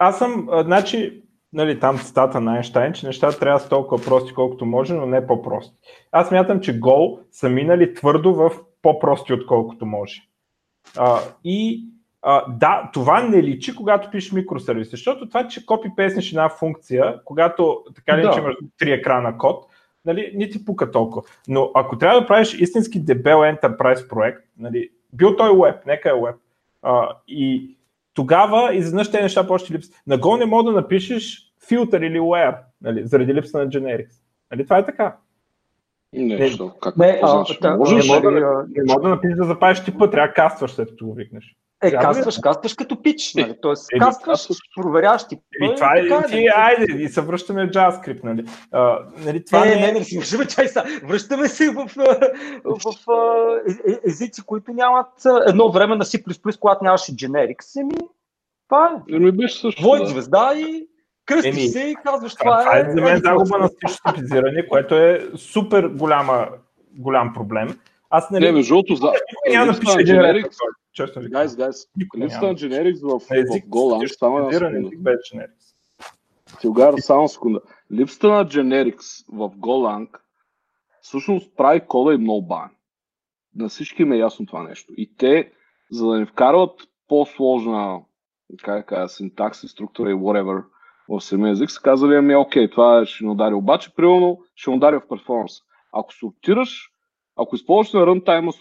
[0.00, 1.22] аз съм, а, значи,
[1.52, 5.26] нали, там цитата на Айнштайн, че нещата трябва са толкова прости, колкото може, но не
[5.26, 5.76] по-прости.
[6.12, 8.50] Аз мятам, че гол са минали твърдо в
[8.82, 10.22] по-прости, отколкото може.
[10.98, 11.84] А, и
[12.22, 17.20] а, да, това не личи, когато пишеш микросервис, защото това, че копи песнеш една функция,
[17.24, 18.34] когато така ли, да.
[18.38, 19.66] имаш три екрана код,
[20.04, 21.22] нали, не ти пука толкова.
[21.48, 26.12] Но ако трябва да правиш истински дебел enterprise проект, нали, бил той web, нека е
[26.12, 26.36] web,
[26.82, 27.76] а, и
[28.14, 30.02] тогава изведнъж тези неща почти липсват.
[30.06, 34.12] На Go не мога да напишеш филтър или where, нали, заради липса на generics.
[34.50, 35.16] Нали, това е така.
[36.12, 39.84] Нещо, как не, а, да, можеш, не, мога, да, не мога да напишеш да запазиш
[39.84, 41.56] типа, трябва да кастваш след като го викнеш.
[41.82, 43.54] Е, кастваш, кастваш като пич, нали?
[43.62, 45.34] Тоест, е, кастваш, проверяваш ти.
[45.62, 48.44] И това е, така, ти, айде, и се връщаме в JavaScript, нали?
[48.72, 52.06] А, нали това не, не, не, не, си връщаме, чай са, връщаме се в, в,
[52.64, 53.10] в, в
[53.68, 55.06] е, е, езици, които нямат
[55.46, 57.94] едно време на C++, когато нямаше generics, еми,
[58.68, 59.14] това е.
[59.16, 59.82] Еми беше също.
[59.82, 60.86] Войт звезда и
[61.26, 62.80] кръстиш Еми, се и казваш това, това е.
[62.80, 66.48] Това е за мен загуба на стилизиране, което е супер голяма,
[66.98, 67.78] голям проблем.
[68.10, 68.44] Аз нали...
[68.44, 69.12] Не, между другото, за...
[69.50, 70.56] няма да пише generics.
[70.92, 71.76] Честно ви Гайс, гайс,
[72.18, 74.90] липсата на generics в, в Golang, само на секунда.
[76.60, 77.60] Тилгар, само секунда.
[77.92, 80.08] Липсата на generics в Golang
[81.02, 82.70] всъщност прави кода и много бавен.
[83.56, 84.92] На всички им е ясно това нещо.
[84.96, 85.52] И те,
[85.90, 88.00] за да не вкарват по-сложна
[88.62, 90.64] как кажа, синтакси, структура и whatever
[91.08, 93.54] в самия език, са казали, ами окей, това ще ни удари.
[93.54, 95.52] Обаче, примерно, ще ни удари в перформанс.
[95.92, 96.89] Ако сортираш
[97.42, 97.56] ако
[97.94, 98.52] на рънтайма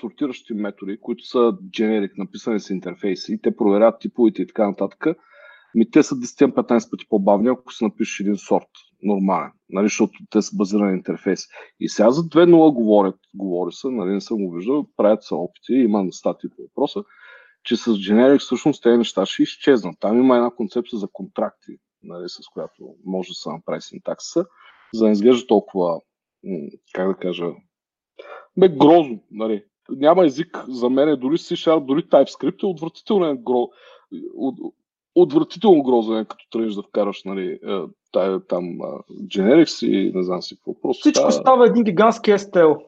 [0.00, 5.06] сортиращи методи, които са generic, написани с интерфейси, те проверяват типовете и така нататък,
[5.74, 8.68] ми те са 10-15 пъти по-бавни, ако си напишеш един сорт,
[9.02, 11.40] нормален, нали, защото те са базирани интерфейс.
[11.80, 15.72] И сега за 2.0 говорят, говори се, нали, не съм го виждал, правят се опити,
[15.72, 17.04] има статии по въпроса,
[17.64, 19.96] че с generic всъщност тези неща ще изчезнат.
[20.00, 24.46] Там има една концепция за контракти, нали, с която може да се направи синтакса,
[24.94, 26.00] за да не изглежда толкова,
[26.92, 27.46] как да кажа,
[28.56, 29.18] бе грозно.
[29.30, 29.64] Нали.
[29.90, 33.68] Няма език за мен, дори C-Sharp, дори TypeScript е отвратителен гро...
[34.34, 34.58] от,
[35.14, 37.80] отвратително грозен, е, като тръгнеш да вкараш нали, е,
[38.12, 38.64] тая, там
[39.24, 40.80] generics и не знам си какво.
[40.80, 41.32] Просто Всичко тая...
[41.32, 42.84] става един гигантски STL.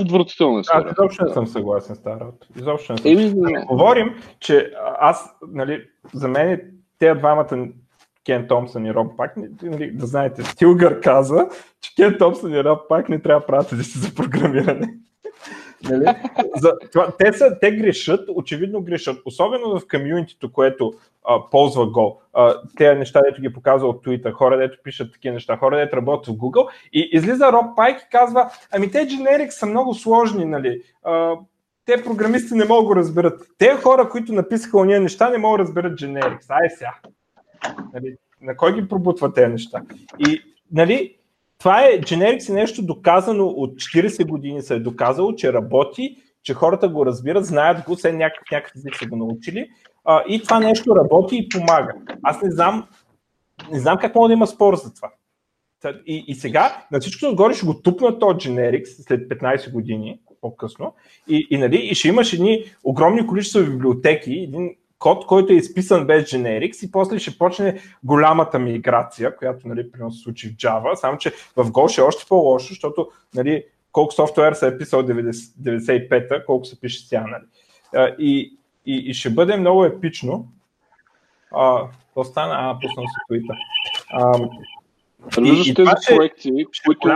[0.00, 0.62] Отвратително е.
[0.72, 2.46] Аз изобщо не съм съгласен с тази работа.
[2.56, 3.10] Изобщо не съм.
[3.12, 3.64] Еми, не.
[3.64, 5.84] Говорим, че аз, нали,
[6.14, 6.60] за мен
[6.98, 7.68] тези двамата
[8.28, 11.48] Кен Томсън и Роб Пак, нали, да знаете, Стилгър каза,
[11.80, 14.94] че Кен Томсън и Роб Пак не трябва езици за програмиране.
[15.90, 16.04] нали?
[16.56, 20.92] за, това, те, са, те грешат, очевидно грешат, особено в комьюнитито, което
[21.24, 22.16] а, ползва Go.
[22.32, 25.96] А, те неща, дето ги показва от Twitter, хора, дето пишат такива неща, хора, дето
[25.96, 30.44] работят в Google и излиза Роб Пайк и казва, ами те generics са много сложни,
[30.44, 30.82] нали?
[31.02, 31.34] А,
[31.84, 33.42] те програмисти не могат да го разберат.
[33.58, 36.50] Те хора, които написаха ония неща, не могат да разберат generics.
[36.50, 36.94] Ай сега.
[37.94, 39.82] Нали, на кой ги пробутва тези неща?
[40.18, 40.40] И,
[40.72, 41.14] нали,
[41.58, 46.54] това е, Generics е нещо доказано от 40 години се е доказало, че работи, че
[46.54, 49.68] хората го разбират, знаят го, все някакъв, някакъв език са го научили
[50.04, 51.94] а, и това нещо работи и помага.
[52.22, 52.88] Аз не знам,
[53.72, 55.10] не знам как мога да има спор за това.
[56.06, 60.94] И, и сега на всичко отгоре ще го тупна този Generics след 15 години по-късно
[61.28, 66.06] и, и, нали, и ще имаш едни огромни количества библиотеки, един код, който е изписан
[66.06, 70.94] без generics и после ще почне голямата миграция, която нали, примерно се случи в Java,
[70.94, 75.02] само че в Go ще е още по-лошо, защото нали, колко софтуер се е писал
[75.02, 77.24] 95-та, колко се пише сега.
[77.26, 78.14] Нали.
[78.18, 80.48] И, и, и ще бъде много епично.
[81.54, 81.82] А,
[82.14, 83.54] то стана, а, пуснал си твита.
[85.40, 87.08] Виждаш тези проекти, които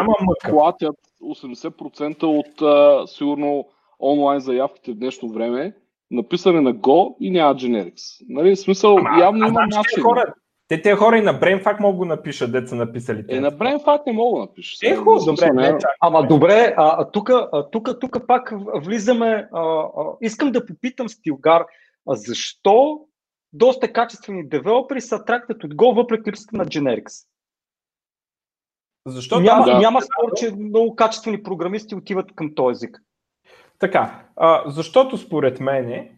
[0.50, 3.69] платят 80% от а, сигурно
[4.00, 5.72] онлайн заявките в днешно време,
[6.12, 8.27] написане на Go и няма generics.
[8.28, 10.03] Нали, в смисъл, Ама, явно има значи начин.
[10.03, 10.34] Хора,
[10.69, 13.25] те тези хора и на BrainFuck могат го напишат, деца написали.
[13.28, 14.78] Е, на BrainFuck не мога да напишеш.
[14.83, 15.50] Е, хубаво, добре.
[15.53, 17.31] Не, не, Ама добре, а, тук,
[17.73, 19.89] тук, тук пак влизаме, а, а,
[20.21, 21.65] искам да попитам Стилгар,
[22.09, 23.00] а защо
[23.53, 27.26] доста качествени девелопери са трактат от Go, въпреки липсата на generics?
[29.06, 29.41] Защо?
[29.41, 32.99] Няма, да, няма спор, че много качествени програмисти отиват към този език.
[33.82, 36.08] Така, а, защото според мен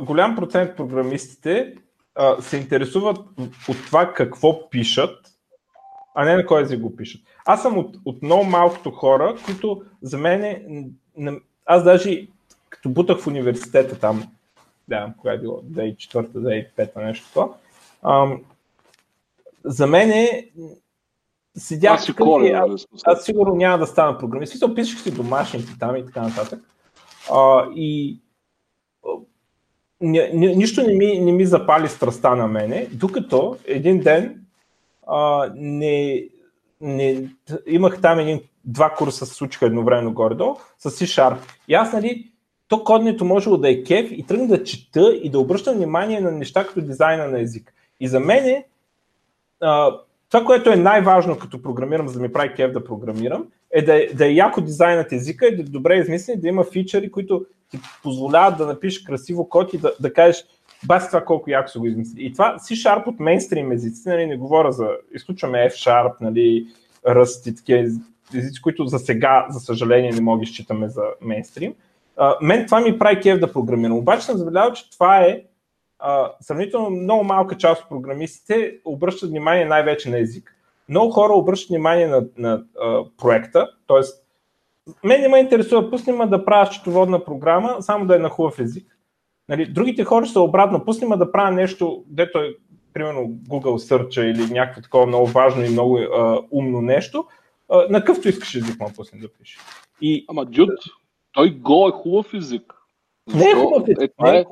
[0.00, 1.74] голям процент програмистите
[2.14, 3.18] а, се интересуват
[3.68, 5.18] от това какво пишат,
[6.14, 7.20] а не на кой език го пишат.
[7.44, 10.64] Аз съм от, от много малкото хора, които за мен,
[11.66, 12.26] аз даже
[12.70, 14.22] като бутах в университета там,
[14.88, 16.26] да, кога е било, 2004
[16.76, 17.48] 2005 нещо това,
[19.64, 20.48] за мен е,
[21.56, 24.50] седях аз, аз, аз сигурно няма да стана програмист.
[24.50, 26.60] Смисъл, пишех си домашните там и така нататък.
[27.30, 28.18] А, и
[30.00, 34.44] ни, ни, нищо не ми, не ми запали страста на мене, докато един ден
[35.06, 36.24] а, не,
[36.80, 37.28] не,
[37.66, 41.36] имах там един, два курса се случиха едновременно горе-долу с C-Sharp.
[41.68, 42.32] И аз, нали,
[42.68, 46.32] то коднето можело да е кеф и тръгна да чета и да обръщам внимание на
[46.32, 47.74] неща като дизайна на език.
[48.00, 48.64] И за мен
[50.32, 54.02] това, което е най-важно като програмирам, за да ми прави кеф да програмирам, е да,
[54.02, 57.44] е да е яко дизайнът езика, и да е добре измислен, да има фичъри, които
[57.70, 60.44] ти позволяват да напишеш красиво код и да, да кажеш
[60.86, 62.26] баси това колко яко са го измислили.
[62.26, 66.66] И това C-Sharp от мейнстрим езиците, нали, не говоря за, изключваме F-Sharp, нали,
[67.08, 67.80] Rust и такива
[68.34, 71.74] езици, които за сега, за съжаление, не мога да считаме за мейнстрим.
[72.18, 73.96] Uh, мен това ми прави кеф да програмирам.
[73.96, 75.42] Обаче съм забелязал, че това е
[76.40, 80.56] сравнително много малка част от програмистите обръщат внимание най-вече на език.
[80.88, 84.00] Много хора обръщат внимание на, на uh, проекта, т.е.
[85.04, 88.58] мен не ме интересува, пусни ме да правя счетоводна програма, само да е на хубав
[88.58, 88.98] език.
[89.48, 92.54] Нали, другите хора са обратно, пусни ме да правя нещо, дето е
[92.92, 97.24] примерно Google Search или някакво такова много важно и много uh, умно нещо,
[97.70, 99.58] uh, на къвто искаш език ме пусни да пише.
[100.00, 100.24] И...
[100.28, 100.70] Ама Джуд,
[101.32, 102.74] той го е хубав език.
[103.34, 104.12] Не е хубав език.
[104.26, 104.44] Е, е,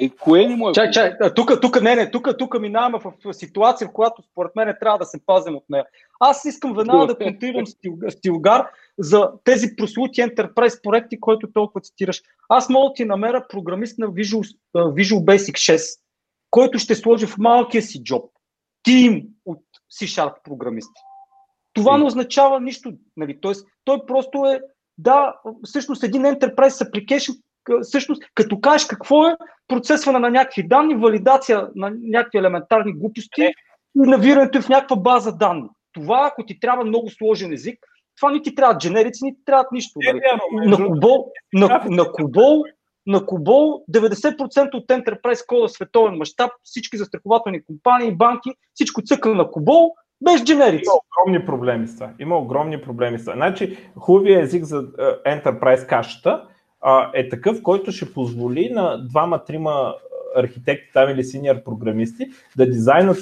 [0.00, 0.72] е, кое ли му е?
[0.72, 4.74] Чай, чай, тук, тук, не, не, тук, тук минаваме в, ситуация, в която според мен
[4.80, 5.84] трябва да се пазим от нея.
[6.20, 7.64] Аз искам веднага да контрирам
[8.08, 8.66] Стилгар
[8.98, 12.22] за тези прослути Enterprise проекти, които толкова цитираш.
[12.48, 16.00] Аз мога да ти намеря програмист на Visual, Visual Basic 6,
[16.50, 18.30] който ще сложи в малкия си джоб
[18.82, 19.62] тим от
[20.00, 21.00] C-Sharp програмисти.
[21.72, 22.92] Това не означава нищо.
[23.16, 23.40] Нали?
[23.40, 24.60] Тоест, той просто е
[24.98, 27.40] да, всъщност един Enterprise Application,
[27.82, 29.36] всъщност, като кажеш какво е
[29.68, 33.52] процесване на някакви данни, валидация на някакви елементарни глупости и
[33.94, 35.68] навирането в някаква база данни.
[35.92, 37.78] Това, ако ти трябва много сложен език,
[38.20, 39.98] това не ти трябва дженерици, не ти трябват нищо.
[40.04, 40.20] Нали?
[40.68, 42.64] На Кубол, на, на, Кубол,
[43.06, 49.50] на Кубол 90% от Enterprise кода световен мащаб, всички застрахователни компании, банки, всичко цъка на
[49.50, 50.84] Кубол, без дженерици.
[50.84, 52.10] Има огромни проблеми с това.
[52.18, 53.34] Има огромни проблеми с това.
[53.34, 56.48] Значи, хубавия език за uh, Enterprise кашата
[57.14, 59.94] е такъв, който ще позволи на двама-трима
[60.36, 63.18] архитекти там или синьор програмисти да дизайнат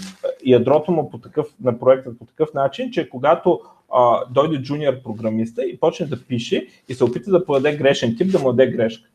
[0.47, 3.61] ядрото му по такъв, на проекта по такъв начин, че когато
[3.93, 8.33] а, дойде джуниор програмиста и почне да пише и се опита да подаде грешен тип,
[8.33, 9.09] да му даде грешка.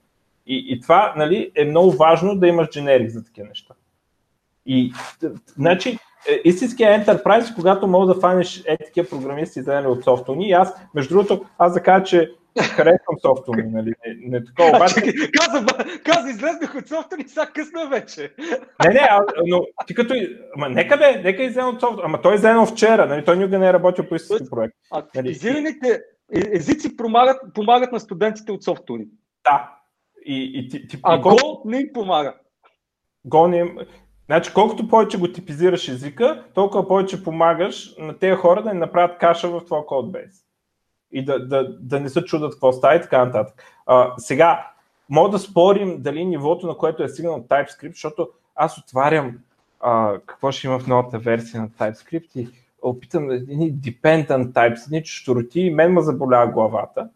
[0.48, 3.74] И, и това нали, е много важно да имаш дженерик за такива неща.
[4.66, 4.94] И,
[5.56, 5.98] значи,
[6.30, 8.63] е, истинския enterprise, когато мога да фанеш
[8.98, 10.50] е програмисти, издадени от софтуни.
[10.50, 12.31] И аз, между другото, аз да кажа, че
[12.62, 13.94] харесвам софтуни, нали?
[14.08, 15.02] Не, не такова, обаче...
[15.40, 15.66] каза,
[16.04, 18.34] каза, излезнах от софтуни, сега късно е вече.
[18.86, 20.16] Не, не, а, но ти като...
[20.56, 22.02] Ама нека бе, нека излезе от софтуни.
[22.06, 23.26] Ама той излезе вчера, нали?
[23.26, 24.76] Той никога не е работил по истински проект.
[24.92, 26.00] Активизираните нали?
[26.52, 29.06] езици помагат, помагат на студентите от софтуни.
[29.44, 29.76] Да.
[30.26, 32.36] И, и, ти, ти, а и Go не им помага.
[33.28, 33.78] Go не им...
[34.26, 39.18] Значи, колкото повече го типизираш езика, толкова повече помагаш на тези хора да не направят
[39.18, 40.44] каша в твоя кодбейс.
[41.13, 43.63] И да, да, да не се чудат какво става и така нататък.
[43.86, 44.68] А, сега,
[45.10, 49.38] мога да спорим дали нивото, на което е стигнал TypeScript, защото аз отварям
[49.80, 52.50] а, какво ще има в новата версия на TypeScript и
[52.81, 57.10] опитам едни dependent types, едни чуждороти и мен ме заболява главата.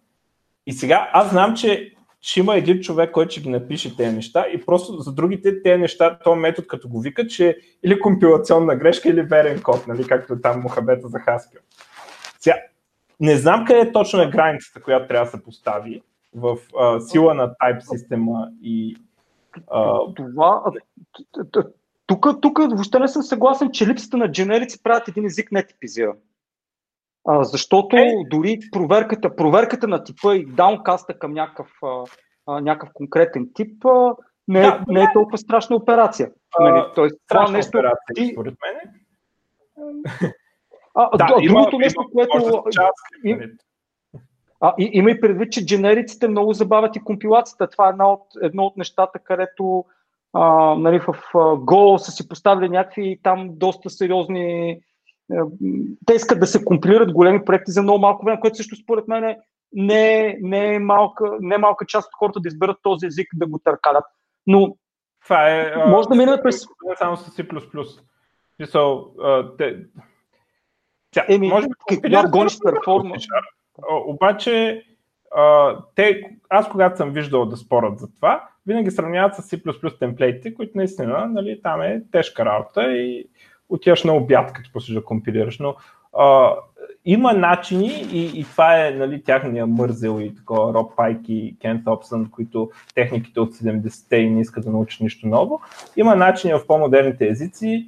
[0.65, 4.45] И сега аз знам, че ще има един човек, който ще ги напише тези неща
[4.53, 8.75] и просто за другите тези неща, този метод като го вика, че е или компилационна
[8.75, 11.59] грешка, или верен код, нали, както е там Мохабета за Haskell.
[12.39, 12.55] Сега,
[13.19, 16.01] не знам къде е точно е границата, която трябва да се постави
[16.35, 18.97] в а, сила на type система и...
[19.71, 19.99] А...
[20.15, 20.63] Това,
[22.07, 26.17] тук, тук въобще не съм съгласен, че липсата на дженерици правят един език не типизиран.
[27.27, 28.11] А, защото е.
[28.29, 31.71] дори проверката, проверката на типа и даункаста към някакъв,
[32.47, 34.15] а, някакъв конкретен тип а,
[34.47, 36.31] не, да, не е толкова страшна операция.
[36.59, 37.77] А, нали, Тоест, това нещо.
[37.77, 38.29] Операция, ти...
[38.33, 38.93] според мен.
[40.99, 42.63] А, да, а, има, другото нещо, има, което.
[43.23, 43.51] И, нали.
[44.61, 47.69] а, и, има и предвид, че дженериците много забавят и компилацията.
[47.69, 49.85] Това е едно от, едно от нещата, където
[50.33, 54.81] а, нали, в Go са си поставили някакви там доста сериозни
[55.31, 55.39] е,
[56.05, 59.23] те искат да се компилират големи проекти за много малко време, което също според мен
[59.23, 59.37] е,
[59.73, 63.47] не, не, е малка, не е малка част от хората да изберат този език да
[63.47, 64.03] го търкалят.
[64.47, 64.75] Но
[65.23, 65.73] това е.
[65.87, 66.65] Може да мине през.
[66.97, 68.01] Само с C.
[68.59, 69.11] Мисъл,
[69.57, 69.79] те...
[71.17, 71.67] Тя, Еми, може
[72.09, 73.23] да гониш перформанс.
[74.07, 74.83] Обаче,
[75.35, 80.53] а, те, аз когато съм виждал да спорят за това, винаги сравняват с C++ темплейтите,
[80.53, 83.29] които наистина, нали, там е тежка работа и
[83.69, 85.59] отиваш на обяд, като после да компилираш.
[85.59, 85.75] Но
[86.17, 86.55] а,
[87.05, 91.83] има начини и, и това е нали, тяхния мързел и такова Роб Пайк и Кен
[91.85, 95.61] Топсън, които техниките от 70-те и не искат да научат нищо ново.
[95.95, 97.87] Има начини в по-модерните езици,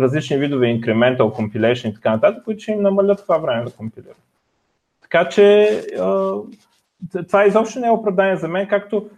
[0.00, 4.16] различни видове incremental compilation и така нататък, които ще им намалят това време да компилират.
[5.02, 5.70] Така че
[7.26, 9.10] това изобщо не е оправдание за мен, както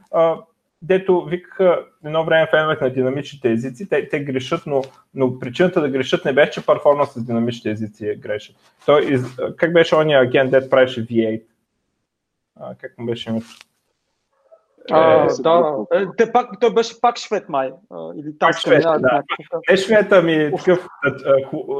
[0.83, 4.83] дето викаха едно време феновете на динамичните езици, те, те грешат, но,
[5.15, 8.55] но причината да грешат не беше, че перформанс с динамичните езици е грешен.
[8.87, 9.23] Той,
[9.57, 11.43] как беше ония агент, дет правеше V8?
[12.61, 13.47] А, как му беше името?
[14.91, 17.73] А, е, да, е, те пак, той беше пак швед май.
[18.17, 18.99] Или пак швед, да.
[18.99, 19.23] да.
[19.71, 20.89] Не швед, ми такъв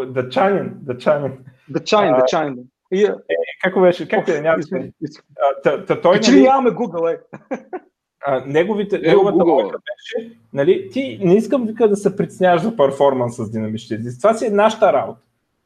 [0.07, 0.73] дъчанин.
[0.75, 1.39] Дъчанин.
[1.69, 2.57] Дъчанин, дъчанин.
[2.93, 3.15] И, е,
[3.63, 4.09] как беше?
[4.09, 4.41] Как е?
[4.41, 4.63] Няма
[6.03, 7.19] той, Че ли нямаме Google, е?
[8.27, 12.77] а, неговите, е, неговата логика беше, нали, ти не искам вика да се притесняваш за
[12.77, 14.19] перформанс с динамични езици.
[14.19, 15.21] Това си е нашата работа.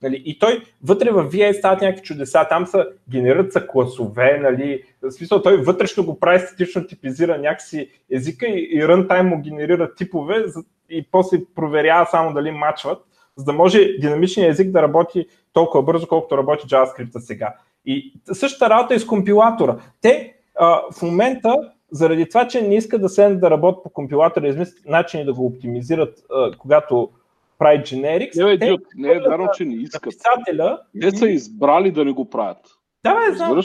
[0.05, 4.83] Нали, и той вътре в VA стават някакви чудеса, там са, генерират са класове, нали,
[5.03, 9.95] в смисъл той вътрешно го прави статично типизира някакси езика и, и runtime му генерира
[9.95, 10.45] типове
[10.91, 12.99] и после проверява само дали мачват,
[13.37, 17.55] за да може динамичният език да работи толкова бързо, колкото работи JavaScript сега.
[17.87, 19.77] И същата работа е с компилатора.
[20.01, 21.57] Те а, в момента
[21.91, 25.47] заради това, че не искат да седнат да работят по компилатора, измислят начини да го
[25.47, 27.11] оптимизират, uh, когато
[27.59, 28.45] прави generics.
[28.45, 30.03] Не, те, не е вярно, че не искат.
[30.03, 32.59] Писателя, те са избрали да не го правят.
[33.05, 33.63] Да, бе, знам.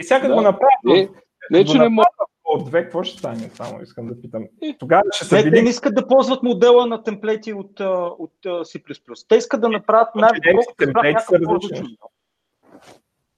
[0.00, 0.34] И сега да.
[0.34, 0.78] го направят.
[0.84, 1.08] Не,
[1.50, 2.08] не че не могат.
[2.50, 3.50] От две, какво ще стане?
[3.54, 4.44] Само искам да питам.
[4.62, 4.76] Е.
[4.78, 7.80] Тогава ще се Те не искат да ползват модела на темплети от,
[8.18, 9.28] от, C++.
[9.28, 10.62] Те искат да направят най-добро.
[10.78, 11.96] Темплети са различни.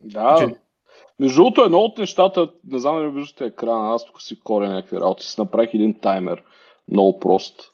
[0.01, 0.51] Да.
[1.21, 4.97] Между другото, едно от нещата, не знам дали виждате екрана, аз тук си коря някакви
[4.97, 6.43] работи, си направих един таймер,
[6.89, 7.73] много прост.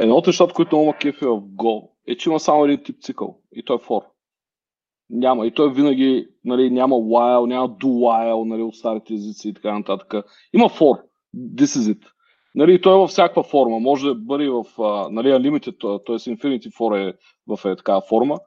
[0.00, 3.38] Едно от нещата, които много кефи в Go, е, че има само един тип цикъл
[3.52, 4.04] и той е for.
[5.10, 5.46] Няма.
[5.46, 9.78] И той винаги нали, няма while, няма do while нали, от старите езици и така
[9.78, 10.14] нататък.
[10.52, 11.00] Има for.
[11.36, 12.06] This is it.
[12.54, 13.80] Нали, той е във всякаква форма.
[13.80, 14.64] Може да бъде в
[15.10, 16.34] нали, unlimited, т.е.
[16.34, 17.14] infinity for е
[17.46, 18.38] в е такава форма.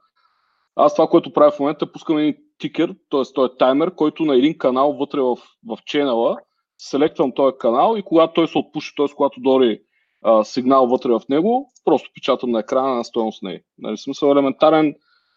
[0.76, 3.22] Аз това, което правя в момента, пускам един тикер, т.е.
[3.36, 5.36] той е таймер, който на един канал вътре в,
[5.68, 6.38] в ченела,
[6.78, 9.06] селектвам този канал и когато той се отпуши, т.е.
[9.16, 9.82] когато дори
[10.26, 14.96] а, сигнал вътре в него, просто печатам на екрана на стоеност на Нали, смисъл елементарен,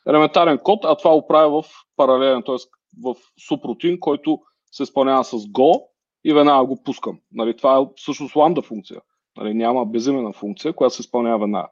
[0.08, 2.56] елементарен код, а това го правя в паралелен, т.е.
[3.04, 3.14] в
[3.48, 4.40] субрутин, който
[4.72, 5.82] се изпълнява с Go
[6.24, 7.18] и веднага го пускам.
[7.32, 9.00] Нали, това е всъщност ламда функция.
[9.36, 11.68] Нали, няма безименна функция, която се изпълнява веднага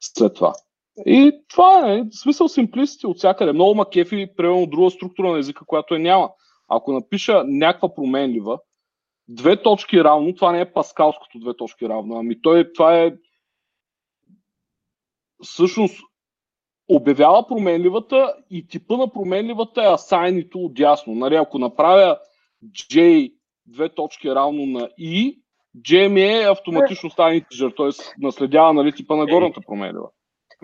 [0.00, 0.52] след това.
[1.06, 3.52] И това е смисъл симплисти от всякъде.
[3.52, 6.30] Много ма кефи, примерно друга структура на езика, която е няма.
[6.68, 8.58] Ако напиша някаква променлива,
[9.28, 13.12] две точки равно, това не е паскалското две точки равно, ами той, това е
[15.42, 16.00] всъщност
[16.88, 21.14] обявява променливата и типа на променливата е асайнито отясно.
[21.14, 22.18] Нали, ако направя
[22.72, 23.32] J
[23.66, 25.38] две точки равно на I,
[25.78, 28.14] J ми е автоматично стане integer, т.е.
[28.18, 30.08] наследява нали, типа на горната променлива.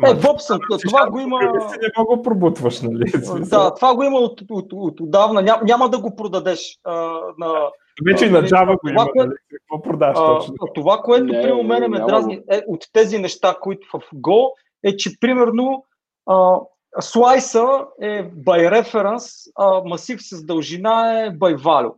[0.07, 1.41] Е, Бобсън, това го има...
[1.43, 3.05] Не мога пробутваш, нали?
[3.51, 5.43] Да, това го има от, от, от, от отдавна.
[5.43, 7.71] Ням, няма да го продадеш а, на...
[8.07, 9.31] Вече и на нали, Java го има, нали?
[9.51, 10.55] Какво продаш точно?
[10.75, 14.51] Това, което при мен ме дразни е, от тези неща, които в Go,
[14.85, 15.85] е, че примерно
[16.27, 16.61] а,
[17.01, 21.95] слайса е by reference, а масив с дължина е by value.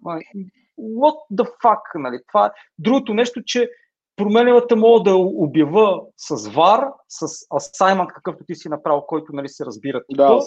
[0.78, 2.18] What the fuck, нали?
[2.28, 3.70] Това е другото нещо, че
[4.16, 9.64] променливата мога да обява с var, с assignment, какъвто ти си направил, който нали, се
[9.66, 10.02] разбира.
[10.10, 10.40] Да.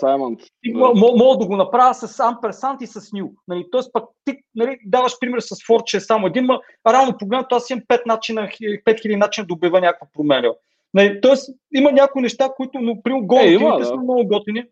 [0.63, 0.91] И, да.
[0.95, 3.31] Мога да го направя с ampersand и с new.
[3.47, 6.59] Нали, Тоест пък ти нали, даваш пример с for, че е само един, ма
[6.89, 10.53] реално погледнато аз имам 5 начина, 5000 начина да обява някаква променлива.
[10.93, 13.85] Нали, тоест има някои неща, които но, при го е, да.
[13.85, 14.63] са много готини.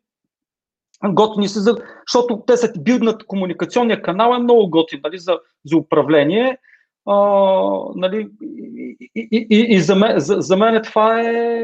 [1.05, 1.75] Готини са, за,
[2.07, 6.57] защото те са билднат комуникационния канал е много готин нали, за, за управление
[7.07, 7.15] а,
[7.95, 11.61] нали, и, и, и, и за, мен, за, за мен това е,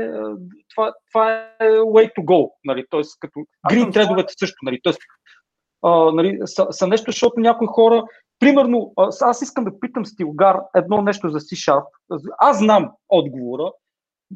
[0.75, 2.51] това, това е way to go.
[2.65, 3.39] Нали, Тоест, като
[3.71, 4.57] green тредовете също.
[4.63, 4.99] Нали, тоест,
[5.81, 8.03] а, нали, са, са нещо, защото някои хора,
[8.39, 11.85] примерно, аз искам да питам Стилгар едно нещо за C-Sharp.
[12.37, 13.71] Аз знам отговора.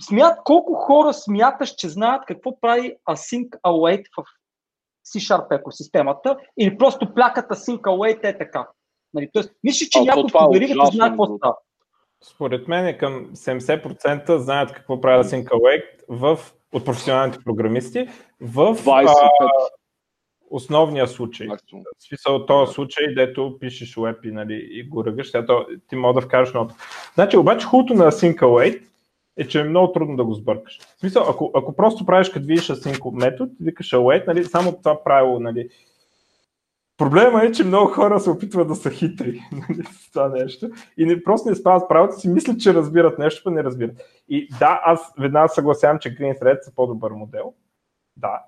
[0.02, 4.24] Смят, колко хора смяташ, че знаят какво прави Async Await в
[5.14, 8.68] C-Sharp екосистемата или просто пляката Async Await е така?
[9.18, 11.56] Нали, тоест, мисля, че някой по веригата знае какво става.
[12.24, 16.40] Според мен е към 70% знаят какво прави Async Await в,
[16.74, 18.08] от професионалните програмисти
[18.42, 19.08] в 25.
[19.40, 19.50] а,
[20.50, 21.48] основния случай.
[21.48, 25.32] В смисъл този случай, дето пишеш web и, нали, и го ръгаш,
[25.90, 26.76] ти мога да вкараш нота.
[27.14, 28.88] Значи, обаче хубавото на Async Await
[29.38, 30.80] е, че е много трудно да го сбъркаш.
[30.80, 35.04] В смисъл, ако, ако просто правиш като видиш async метод, викаш await, нали, само това
[35.04, 35.70] правило, нали,
[36.98, 39.42] Проблема е, че много хора се опитват да са хитри
[39.92, 43.56] с това нещо и не, просто не спазват правото си, мислят, че разбират нещо, но
[43.56, 43.96] не разбират.
[44.30, 47.54] И да, аз веднага съгласявам, че Green Thread са по-добър модел.
[48.18, 48.42] Да.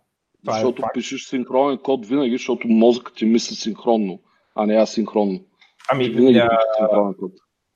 [0.45, 4.19] Това е защото е пишеш синхронен код винаги, защото мозъкът ти мисли синхронно,
[4.55, 5.39] а не асинхронно.
[5.91, 6.59] Ами, винаги а...
[6.77, 7.31] синхронен код.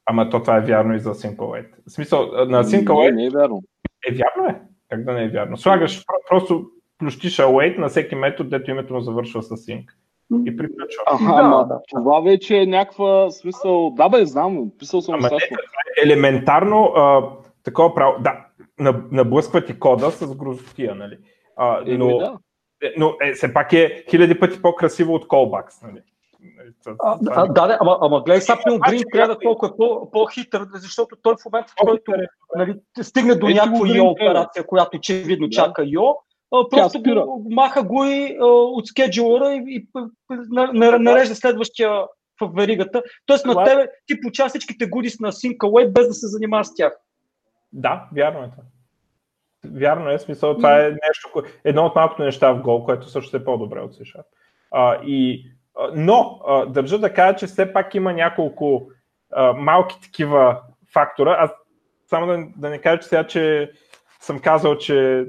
[0.05, 1.67] Ама то това е вярно и за SingleWait.
[1.87, 3.11] В смисъл, на SingleWait...
[3.11, 3.63] Не, не е вярно.
[4.09, 4.61] Е, вярно е.
[4.89, 5.57] Как да не е вярно?
[5.57, 6.65] Слагаш, просто
[6.97, 9.85] плющиш await на всеки метод, дето името му завършва с sync.
[10.45, 11.03] И приключва.
[11.05, 11.79] Ага, да, ама, да.
[11.89, 13.91] това вече е някаква смисъл.
[13.91, 15.37] Да, бе, знам, писал съм ама не,
[16.03, 17.29] елементарно а,
[17.63, 18.15] такова право.
[18.19, 18.45] Да,
[19.11, 21.17] наблъсква ти кода с грозотия, нали?
[21.55, 22.37] А, но, да.
[22.83, 26.01] Е, но е, все пак е хиляди пъти по-красиво от callbacks, нали?
[26.99, 30.11] А, а, да, да, ама, ама гледай сега, Пил Грин трябва да е толкова по,
[30.11, 32.11] по-хитър, защото той в момента, в който
[32.55, 36.15] нали, стигне до някаква йо операция, която очевидно чака йо,
[36.69, 39.87] просто го, маха го и от скеджулъра и, и
[40.73, 41.91] нарежда следващия
[42.41, 43.03] в веригата.
[43.25, 46.93] Тоест на тебе ти получаваш всичките гудис на Sync без да се занимаваш с тях.
[47.73, 48.63] Да, вярно е това.
[49.79, 53.43] Вярно е, смисъл, това е нещо, едно от малкото неща в Go, което също е
[53.43, 54.23] по-добре от C.
[54.71, 55.45] А, и,
[55.95, 58.87] но а, държа да кажа, че все пак има няколко
[59.31, 60.61] а, малки такива
[60.93, 61.35] фактора.
[61.39, 61.51] Аз
[62.07, 63.71] само да, да не кажа че сега, че
[64.19, 65.25] съм казал, че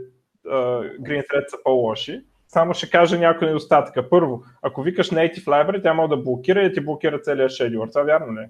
[1.00, 2.22] Green Thread са по-лоши.
[2.48, 4.08] Само ще кажа някои недостатъка.
[4.10, 7.88] Първо, ако викаш Native Library, тя може да блокира и ти блокира целият шедюлър.
[7.88, 8.46] Това вярно ли?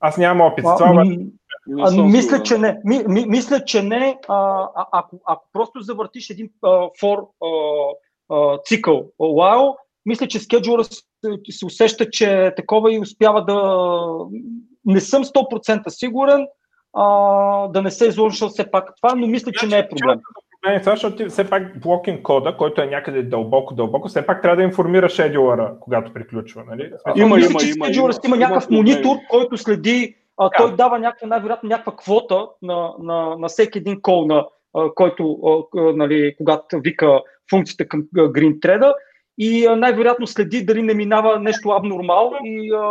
[0.00, 1.04] Аз нямам опит с това.
[1.04, 1.26] Ми,
[1.80, 2.80] а, мисля, че не.
[2.84, 4.18] Ми, ми, мисля, че не.
[4.28, 7.48] А, а, ако, ако просто завъртиш един а, for а,
[8.34, 11.02] а, цикъл while, мисля, че скеджура се,
[11.50, 13.56] се усеща, че е такова и успява да...
[14.84, 16.46] Не съм 100% сигурен,
[16.92, 20.20] а, да не се изложил все пак това, но мисля, че не е проблем.
[20.66, 24.42] Не, това, защото ти все пак блокинг кода, който е някъде дълбоко, дълбоко, все пак
[24.42, 26.64] трябва да информира шедюлъра, когато приключва.
[26.68, 26.92] Нали?
[27.16, 30.76] Има, мисля, има, че има, има, има някакъв има, монитор, който следи, а, той да.
[30.76, 35.38] дава някаква, най-вероятно някаква квота на, на, на всеки един кол, на, а, който,
[35.76, 38.92] а, нали, когато вика функцията към Green Thread
[39.38, 42.82] и а, най-вероятно следи дали не минава нещо абнормално и а,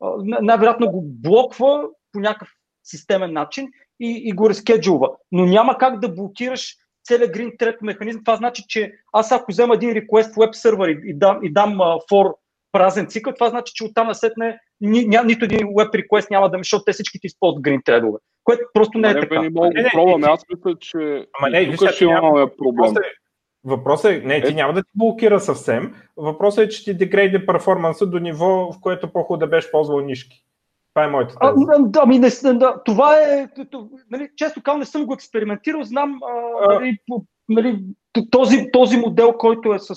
[0.00, 0.10] а,
[0.42, 2.48] най-вероятно го блоква по някакъв
[2.84, 3.68] системен начин
[4.00, 5.10] и, и го разкеджулва.
[5.32, 8.24] Но няма как да блокираш целият Green Thread механизъм.
[8.24, 11.52] Това значи, че аз ако взема един request в веб сервер и, и дам, и
[11.52, 12.34] дам uh, for
[12.72, 16.58] празен цикъл, това значи, че оттам насетне ни, ня, нито един веб request няма да
[16.58, 19.42] ми, защото те всички ти използват Green Thread, което просто не е така.
[19.42, 22.94] Не, мога да пробваме, аз мисля, че Ама не, тук ще имаме проблем.
[23.64, 24.54] Въпросът е, не, ти е...
[24.54, 25.94] няма да ти блокира съвсем.
[26.16, 30.44] Въпросът е, че ти дегрейде перформанса до ниво, в което по-хубаво да беше ползвал нишки.
[30.98, 31.52] Това е моята теза.
[31.94, 33.48] А, ами, не, да, това е,
[34.10, 36.98] нали, често казвам, не съм го експериментирал, знам а, нали,
[37.48, 37.80] нали,
[38.30, 39.94] този, този модел, който е с, а,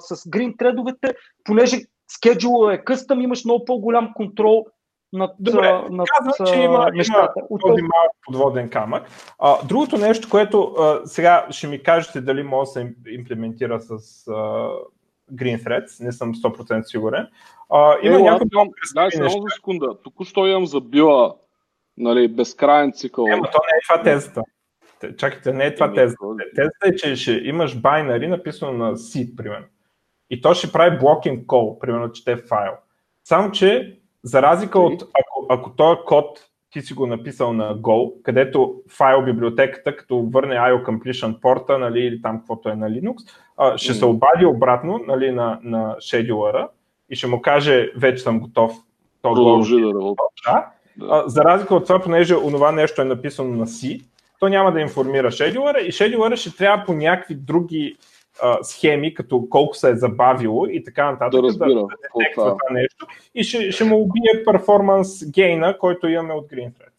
[0.00, 1.76] с green тредовете, понеже
[2.08, 4.66] скеджула е къстъм, имаш много по-голям контрол
[5.12, 7.32] над, Добре, над казвам, че има, нещата.
[7.50, 9.02] има този малък подводен камък.
[9.38, 13.92] А, другото нещо, което а, сега ще ми кажете дали може да се имплементира с
[14.28, 14.68] а,
[15.32, 17.28] Green Threads, не съм 100% сигурен.
[17.70, 20.02] А, има е, някои много Да, само за секунда.
[20.02, 21.34] Току-що имам забила
[21.96, 23.26] нали, безкрайен цикъл.
[23.26, 24.42] Ема, то не е това тезата.
[25.16, 26.24] Чакайте, не е това тезата.
[26.54, 29.66] Тезата е, че ще имаш байнари, написано на C, примерно.
[30.30, 32.72] И то ще прави blocking call, примерно, че те файл.
[33.24, 38.22] Само, че за разлика от ако, ако този код ти си го написал на Go,
[38.22, 43.16] където файл библиотеката, като върне IO completion порта, нали, или там каквото е на Linux,
[43.76, 46.68] ще се обади обратно нали, на, на шедюлъра
[47.10, 48.72] и ще му каже, вече съм готов.
[49.22, 50.18] То Продължи да работи.
[50.46, 50.66] Да.
[50.96, 51.24] Да.
[51.26, 54.04] За разлика от това, понеже онова нещо е написано на C,
[54.40, 57.96] то няма да информира шедюлъра и шедюлъра ще трябва по някакви други
[58.42, 61.88] а, схеми, като колко се е забавило и така нататък, да, разбира, да, да
[62.34, 66.96] това нещо и ще, ще му убие перформанс гейна, който имаме от GreenThread.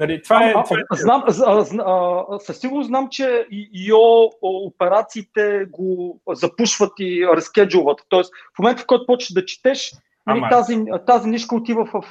[0.00, 0.96] Нали, това е, това е...
[0.96, 8.00] Знам, а, а, със сигурност знам, че ИО операциите го запушват и разкеджуват.
[8.08, 9.92] Тоест, в момента, в който почнеш да четеш,
[10.26, 12.02] нали, тази, тази нишка отива в,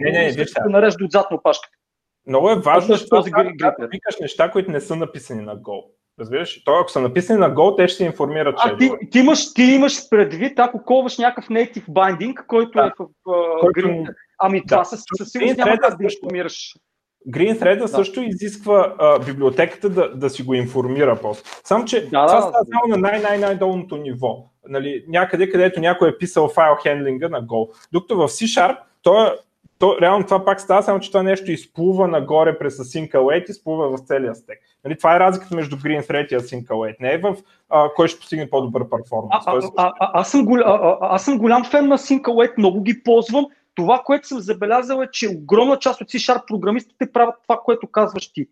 [0.00, 1.76] не, не, не, нарежда отзад на опашката.
[2.26, 5.84] Много е важно, че този да, да викаш неща, които не са написани на Go.
[6.20, 6.64] Разбираш?
[6.64, 8.70] То, ако са написани на Go, те ще се информират, че.
[8.72, 12.86] А, ти, ти, имаш, ти имаш предвид, ако колваш някакъв native binding, който да.
[12.86, 13.80] е в uh, който...
[13.80, 14.14] Green...
[14.38, 14.66] Ами да.
[14.66, 16.74] това със, със сигурност няма как да информираш.
[17.28, 17.88] Green Thread да.
[17.88, 21.50] също изисква а, библиотеката да, да си го информира просто.
[21.64, 22.70] Само, че да, това да, става да.
[22.72, 24.50] само на най-най-най-долното ниво.
[24.68, 27.88] Нали, някъде, където някой е писал файл хендлинга на Go.
[27.92, 29.34] Докато в C-Sharp, то
[29.78, 33.96] то, реално това пак става, само че това нещо изплува нагоре през Async и изплува
[33.96, 34.58] в целия стек.
[34.84, 36.96] Нали, това е разликата между Green Thread и Async Await.
[37.00, 37.36] Не е в
[37.70, 39.46] а, кой ще постигне по-добър перформанс.
[39.46, 42.58] А, а, а, а, аз, съм голям, а, аз съм голям фен на Async Await,
[42.58, 43.46] много ги ползвам.
[43.74, 48.32] Това, което съм забелязал е, че огромна част от C-Sharp програмистите правят това, което казваш
[48.32, 48.48] ти.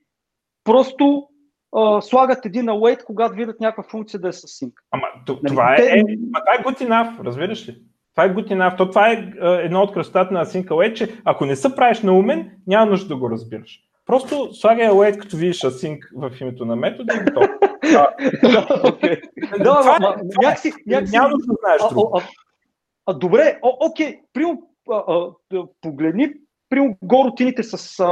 [0.64, 1.28] Просто
[1.76, 4.72] а, слагат един await, когато видят някаква функция да е с sync.
[4.90, 7.76] Ама нали, това, е, е, това е good enough, разбираш ли?
[8.14, 8.76] Това е good.
[8.76, 12.12] То, това е едно от красотата на Async Await, че ако не се правиш на
[12.12, 13.80] умен, няма нужда да го разбираш.
[14.06, 17.46] Просто слагай await, като видиш async в името на метода и готово.
[19.58, 19.98] Да,
[20.42, 20.72] някакси...
[20.86, 21.82] Няма нужда да знаеш
[23.06, 24.62] а, добре, окей, прямо
[25.80, 26.32] погледни,
[26.70, 28.06] прямо горутините с, с,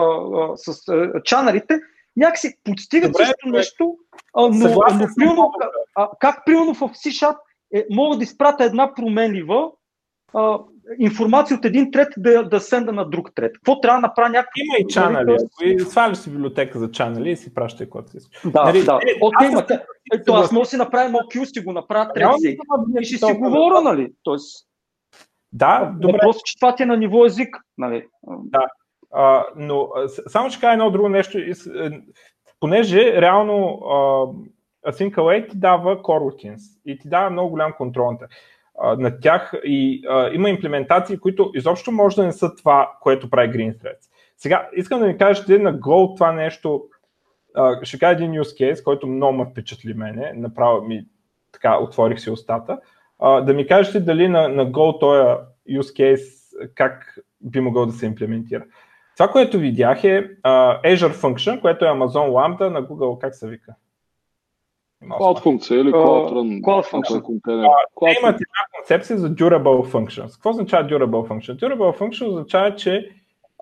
[0.56, 0.82] с
[1.24, 1.80] чанарите,
[2.16, 3.96] някакси подстигат също нещо,
[4.34, 5.52] а, но, но примерно,
[5.94, 7.36] а, как примерно в C-Sharp
[7.74, 9.70] е, мога да изпратя една променлива
[10.34, 10.58] а,
[10.98, 13.52] информация от един трет да, да сенда на друг трет.
[13.52, 14.52] Какво трябва да направя някакво?
[14.56, 15.36] Има и чанали.
[15.64, 19.00] И сваляш си библиотека за чанали и си пращай каквото си Да, нали, да.
[19.02, 19.66] Е, Окей, аз, ма,
[20.14, 22.58] ето, аз мога да си направя малки си го направя трет си.
[23.00, 24.12] И ще си говоря, нали?
[24.22, 24.66] Тоест,
[25.52, 26.18] да, добре.
[26.22, 27.56] просто, че това ти е на ниво език.
[27.78, 28.06] Нали?
[28.28, 28.66] Да,
[29.12, 29.88] а, но
[30.26, 31.38] само ще кажа едно друго нещо.
[31.38, 31.52] Е,
[32.60, 33.80] понеже реално
[34.86, 38.18] Async Await ти дава coroutines и ти дава много голям контрол
[38.98, 43.50] на тях и uh, има имплементации, които изобщо може да не са това, което прави
[43.50, 44.08] Green Threads.
[44.36, 46.84] Сега, искам да ми кажете на Go това нещо,
[47.56, 51.06] uh, ще кажа един use case, който много ме впечатли мене, направо ми
[51.52, 52.78] така отворих си устата,
[53.20, 55.38] uh, да ми кажете дали на, на Go този
[55.78, 56.42] use case
[56.74, 58.64] как би могъл да се имплементира.
[59.16, 63.48] Това, което видях е uh, Azure Function, което е Amazon Lambda на Google, как се
[63.48, 63.74] вика?
[65.08, 66.60] Cloud функция или Cloud Run?
[66.60, 67.20] Cloud Function.
[67.20, 70.34] Uh, имат една концепция за Durable Functions.
[70.34, 71.56] Какво означава Durable Function?
[71.56, 73.10] Durable Function означава, че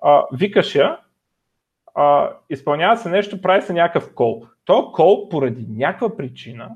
[0.02, 0.98] uh, викаш я,
[1.96, 4.42] uh, изпълнява се нещо, прави се някакъв кол.
[4.64, 6.70] То кол поради някаква причина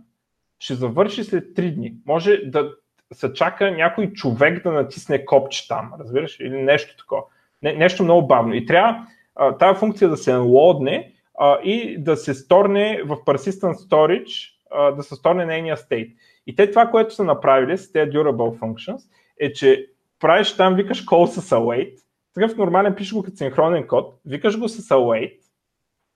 [0.59, 1.94] ще завърши след 3 дни.
[2.07, 2.70] Може да
[3.12, 7.22] се чака някой човек да натисне копче там, разбираш, или нещо такова
[7.64, 8.55] не, нещо много бавно.
[8.55, 13.74] И трябва а, тази функция да се лодне а, и да се сторне в persistent
[13.74, 16.15] storage, а, да се сторне нейния state.
[16.47, 19.01] И те това, което са направили с тези durable functions,
[19.41, 19.87] е, че
[20.21, 21.99] правиш там, викаш call с await,
[22.35, 25.39] такъв нормален пишеш го като синхронен код, викаш го с await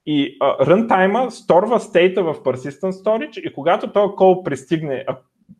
[0.05, 5.05] и uh, runtime сторва стейта в persistent storage и когато този call пристигне,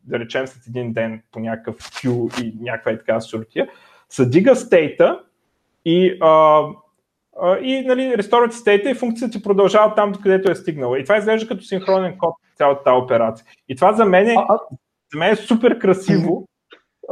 [0.04, 3.68] да речем след един ден по някакъв queue и някаква и така сортия,
[4.08, 5.20] съдига стейта
[5.84, 6.68] и, а, а,
[7.62, 10.98] и нали, restore state и функцията ти продължава там, където е стигнала.
[10.98, 13.46] И това изглежда като синхронен код цялата тази операция.
[13.68, 14.34] И това за мен е,
[15.12, 16.48] за мен е супер красиво.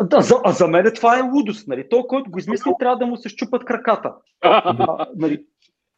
[0.03, 1.69] Да, за, а за мен това е лудост.
[1.69, 1.89] Нали?
[1.89, 4.15] Той, който го измисли, трябва да му се щупат краката.
[4.41, 5.45] а, нали?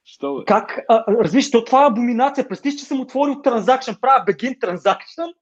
[0.05, 0.81] Що, как?
[0.89, 2.49] А, разбираш, то това е абоминация.
[2.49, 5.33] Представи, че съм отворил транзакшн, правя begin transaction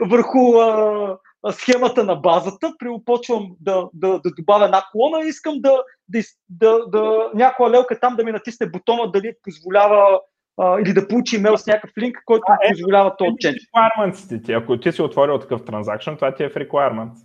[0.00, 1.18] върху а,
[1.50, 6.86] схемата на базата, приопочвам да, да, да добавя една колона и искам да, да, да,
[6.86, 10.20] да някоя лелка там да ми натисне бутона дали позволява
[10.60, 13.54] а, или да получи имейл с някакъв линк, който а, е, позволява този чен.
[13.54, 14.52] Requirements ти.
[14.52, 17.16] Ако ти си отворил такъв транзакшн, това ти е в requirements.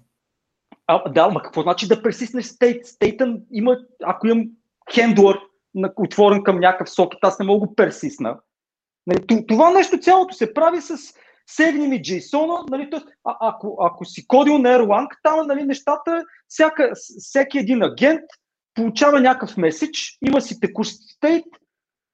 [0.87, 2.85] А, да, ма какво значи да пресиснеш стейт?
[2.85, 4.45] Стейтън има, ако имам
[4.93, 5.39] хендлър
[5.95, 8.39] отворен към някакъв сокет, аз не мога го персисна.
[9.07, 10.97] Нали, това нещо цялото се прави с
[11.49, 12.99] сегни ми JSON, нали, т.е.
[13.23, 18.21] А, ако, ако си кодил на Erlang, там нали, нещата, всяка, всеки един агент
[18.73, 21.45] получава някакъв меседж, има си текущ стейт,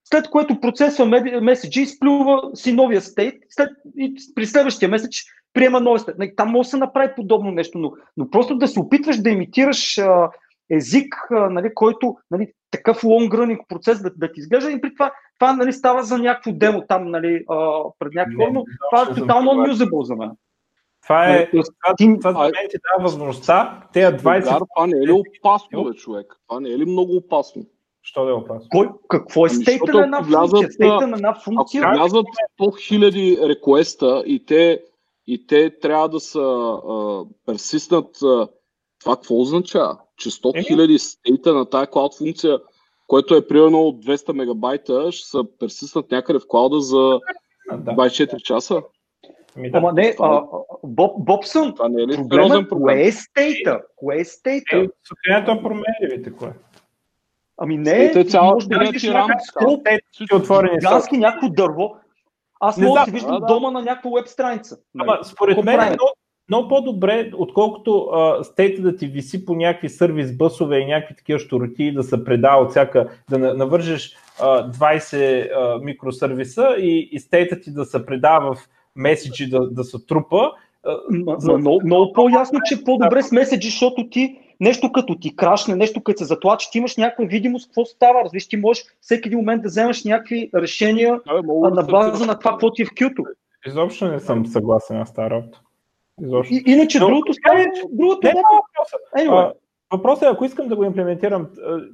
[0.04, 1.06] след което процесва
[1.42, 6.18] меседжи, изплюва си новия стейт, след, и при следващия меседж приема новия стейт.
[6.18, 9.30] Нали, там може да се направи подобно нещо, но, но просто да се опитваш да
[9.30, 10.30] имитираш а,
[10.72, 14.94] език, а, нали, който нали, такъв long running процес да, да ти изглежда и при
[14.94, 19.02] това това нали, става за някакво демо там, нали, а, пред някакви хора, но това
[19.04, 20.32] е тотално unusable за мен.
[21.04, 21.64] Това е, това,
[21.98, 24.44] това за мен ти дава възможността, те 20...
[24.76, 26.36] Това не е ли опасно, бе, човек?
[26.48, 27.66] Това не е ли много опасно?
[28.02, 28.70] Що да е опасно?
[28.72, 30.72] Кой, какво е ами, стейта на една функция?
[30.72, 31.84] Стейта на една функция?
[31.86, 32.26] Ако влязат
[32.62, 32.66] 100
[33.00, 34.82] 000 реквеста и те,
[35.28, 36.70] и те трябва да са
[37.46, 38.20] персистнат,
[39.00, 39.98] това какво означава?
[40.20, 42.60] Че 100 000 стейта на тази клауд функция
[43.10, 47.20] което е примерно от 200 мегабайта, ще се персиснат някъде в клауда за
[47.72, 48.82] 24 часа.
[49.58, 50.42] Ами Ама не, а,
[50.84, 53.82] Боб, Бобсън, това не е ли проблема, кое е стейта?
[53.96, 54.78] Кое е стейта?
[54.78, 56.54] Е, състоянието на променливите, кое?
[57.58, 59.82] Ами не, е цяло, може да видиш някакво
[61.12, 61.96] някакво дърво.
[62.60, 64.78] Аз мога да си виждам дома на някаква веб страница.
[65.00, 66.12] Ама според мен, много
[66.68, 68.10] по-добре, отколкото
[68.44, 72.64] стейта да ти виси по някакви сервис бъсове и някакви такива штороти да се предава
[72.64, 79.50] от всяка, да навържеш 20 микросервиса и, и стейта ти да се предава в меседжи
[79.50, 80.52] да, да се трупа.
[81.38, 81.58] За...
[81.58, 86.18] Много, много по-ясно, че по-добре с меседжи, защото ти нещо като ти крашне, нещо като
[86.18, 88.24] се затлачи, ти имаш някаква видимост, какво става.
[88.24, 92.52] Разбираш, ти можеш всеки един момент да вземеш някакви решения а, на база на това,
[92.52, 93.24] какво ти е в кюто.
[93.68, 95.62] Изобщо не съм съгласен с тази работа.
[96.24, 96.54] Изобщо.
[96.54, 99.52] И, иначе Но, другото става, другото не, е anyway.
[99.94, 101.48] Въпросът е, ако искам да го имплементирам,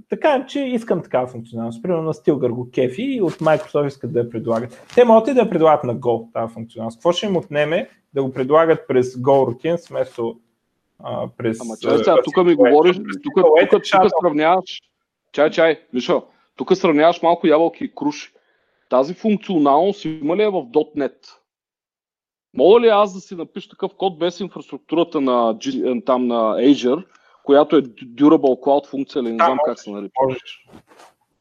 [0.09, 1.83] така че искам такава функционалност.
[1.83, 4.85] Примерно на Stilgar го кефи и от Microsoft искат да я предлагат.
[4.95, 6.97] Те могат и да я предлагат на Go тази функционалност.
[6.97, 10.39] Какво ще им отнеме да го предлагат през Go Routines вместо
[11.03, 11.61] а, през...
[11.61, 14.81] Ама чай, сега, тук ми говориш, тук, тук, тук, тук сравняваш,
[15.31, 16.23] чай, чай, Мишо,
[16.55, 18.33] тук сравняваш малко ябълки и круши.
[18.89, 20.65] Тази функционалност има ли е в
[20.97, 21.15] .NET?
[22.55, 25.59] Мога ли аз да си напиша такъв код без инфраструктурата на,
[26.05, 27.05] там на Azure,
[27.43, 30.11] която е Durable Cloud функция или не знам как се нарича?
[30.23, 30.67] Можеш.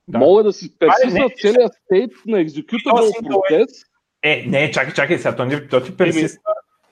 [0.09, 0.18] Да.
[0.18, 3.85] Мога да си персисна целият стейт на executable процес.
[4.22, 6.40] Е, не, чакай, чакай сега, то, то ти персисна.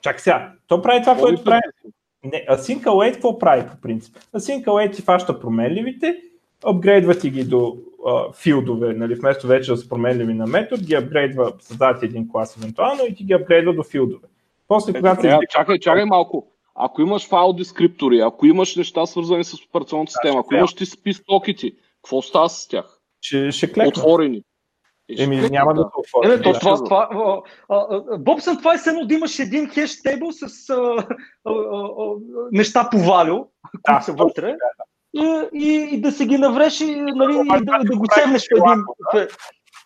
[0.00, 1.62] Чакай сега, то прави това, което прави.
[2.24, 4.16] Не, Async Await какво прави по принцип?
[4.34, 6.16] Async Await ти фаща променливите,
[6.64, 10.94] апгрейдва ти ги до uh, филдове, нали, вместо вече да са променливи на метод, ги
[10.94, 14.28] апгрейдва, създава ти един клас евентуално и ти ги апгрейдва до филдове.
[14.68, 15.38] После, когато е, се...
[15.50, 16.46] Чакай, чакай малко.
[16.74, 21.14] Ако имаш файл дескриптори, ако имаш неща свързани с операционната система, ако имаш ти спи
[21.14, 21.72] стоките,
[22.02, 22.98] какво става с тях?
[23.20, 23.88] Ще, ще клекна.
[23.88, 24.42] Отворени.
[25.18, 26.34] Еми, няма да се отвори.
[26.34, 27.42] Е, то, това, това,
[28.18, 31.06] Бобсън, това е само да имаш един хеш тейбъл с а,
[31.44, 32.14] а, а,
[32.52, 33.46] неща по валю,
[33.82, 34.56] които са вътре.
[35.14, 38.84] И, и, и, да си ги навреши, нали, и да, да го севнеш в един,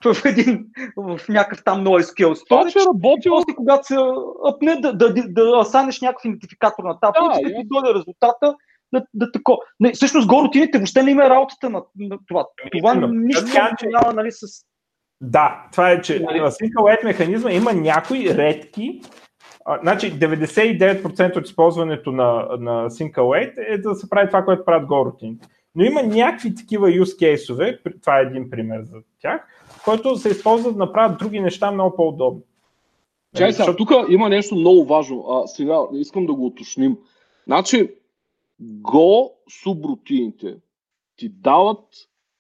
[0.04, 2.72] в, в, един, в някакъв там NoSQL storage.
[2.72, 3.28] Това работи.
[3.28, 3.96] И после, когато се
[4.44, 8.54] апне, да, да, да, да асанеш някакъв идентификатор на тази да, да ти дойде резултата,
[8.92, 9.58] да, да тако.
[9.80, 12.46] Не, всъщност горотините въобще не има работата на, на това.
[12.78, 13.44] Това нищо
[13.84, 14.46] няма нали, с
[15.20, 16.40] да, това е, че нали?
[16.40, 19.00] в SQLite механизма има някои редки,
[19.68, 24.88] а, значи 99% от използването на, на SQLite е да се прави това, което правят
[24.88, 25.38] Go
[25.74, 29.46] Но има някакви такива use case това е един пример за тях,
[29.84, 32.42] който се използват да направят други неща много по-удобни.
[33.36, 35.24] Чай сега, тук има нещо много важно.
[35.28, 36.98] А, сега искам да го уточним.
[37.46, 37.94] Значи,
[38.62, 40.56] Go субрутините
[41.16, 41.84] ти дават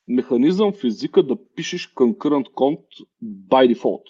[0.08, 2.80] механизъм в езика да пишеш concurrent конт
[3.22, 4.02] by default.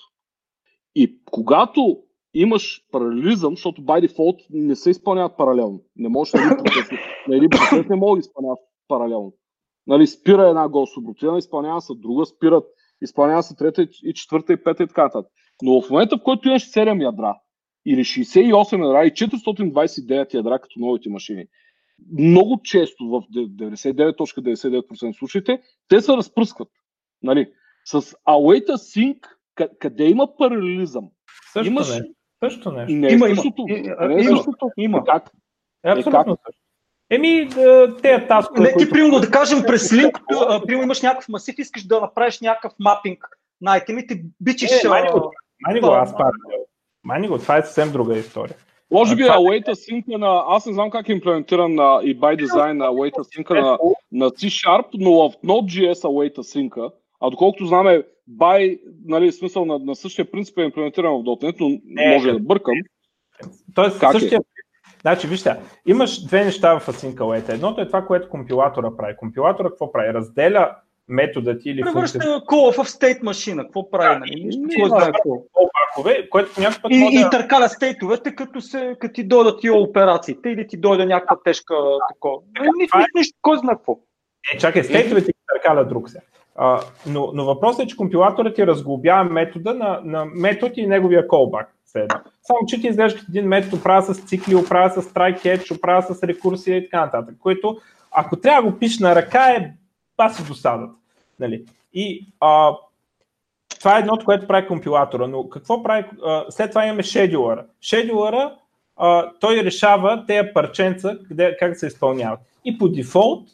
[0.94, 2.02] И когато
[2.40, 5.80] имаш паралелизъм, защото by default не се изпълняват паралелно.
[5.96, 9.32] Не можеш на един процес, на един процес не може да изпълняват паралелно.
[9.86, 10.86] Нали, спира една гол
[11.38, 12.64] изпълнява се друга, спират,
[13.02, 15.32] изпълнява се трета и четвърта и пета и така нататък.
[15.62, 17.38] Но в момента, в който имаш 7 ядра,
[17.86, 21.46] или 68 ядра и 429 ядра като новите машини,
[22.18, 26.68] много често в 99.99% случаите те се разпръскват.
[27.22, 27.52] Нали?
[27.84, 29.18] С Await Sync,
[29.78, 31.08] къде има паралелизъм?
[31.52, 31.98] Също Имаш...
[31.98, 32.15] не.
[32.50, 32.92] Също нещо.
[32.92, 33.64] Не, има, същото.
[33.68, 34.06] Има.
[34.08, 34.36] Не, има.
[34.36, 34.70] Същото.
[34.76, 35.04] има.
[35.04, 35.30] Как?
[35.84, 36.62] Е, абсолютно е, също.
[37.10, 37.48] Еми,
[38.02, 38.60] те таскове.
[38.60, 40.18] Не, ти, примерно, да кажем, през линк,
[40.66, 43.28] примерно имаш някакъв масив, искаш да направиш някакъв мапинг
[43.60, 44.84] на айтемите, бичиш...
[44.84, 45.32] Е, мани го,
[45.66, 46.30] мани го, аз паря.
[47.04, 48.56] Мани го, това е съвсем друга история.
[48.90, 50.44] Може би е Await Async на...
[50.46, 53.78] Аз не знам как е имплементиран на, и by design на Await Async на,
[54.12, 59.96] на C-Sharp, но в Node.js Await Async, а доколкото знаме, by, нали, смисъл на, на
[59.96, 62.74] същия принцип е имплементиран в .NET, но не, може да бъркам.
[63.74, 64.40] Тоест, как същия, е?
[65.00, 67.54] Значи, вижте, имаш две неща в Async Await.
[67.54, 69.16] Едното е това, което компилатора прави.
[69.16, 70.14] Компилатора какво прави?
[70.14, 70.76] Разделя
[71.08, 72.46] метода ти или Превръща функцията.
[72.46, 73.62] кола в стейт машина.
[73.62, 74.14] Какво прави?
[74.14, 74.48] Да, нали?
[74.86, 75.42] Знае какво?
[76.30, 76.50] Което
[76.82, 81.06] път и, и търкаля стейтовете, като, се, като ти дойдат тия операциите или ти дойде
[81.06, 81.74] някаква тежка
[82.14, 82.36] такова.
[82.58, 83.98] Нали, нищо, нищо, кой знае какво.
[84.54, 86.20] Е, чакай, стейтовете ти търкаля друг се.
[87.06, 91.66] Но, но въпросът е, че компилаторът ти разглобява метода на, на метод и неговия callback.
[92.42, 96.22] Само, че ти изглежда един метод, оправя с цикли, оправя с try catch, оправя с
[96.22, 97.76] рекурсия и така нататък, което
[98.10, 99.72] ако трябва да го пиш на ръка е
[100.16, 100.92] баси досадата.
[101.40, 101.64] Нали?
[101.94, 102.76] И а,
[103.78, 106.04] това е едното, което прави компилатора, но какво прави?
[106.24, 107.64] А, след това имаме шедюлъра.
[107.80, 108.54] Шедюлъра,
[109.40, 112.40] той решава тези парченца къде, как се изпълняват.
[112.64, 113.48] И по дефолт,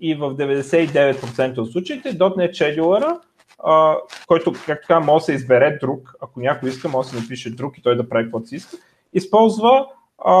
[0.00, 3.18] и в 99% от случаите, .NET Scheduler,
[3.64, 3.96] а,
[4.26, 7.50] който, както така, може да се избере друг, ако някой иска, може да се напише
[7.50, 8.76] друг и той да прави каквото си иска,
[9.12, 9.86] използва
[10.18, 10.32] а,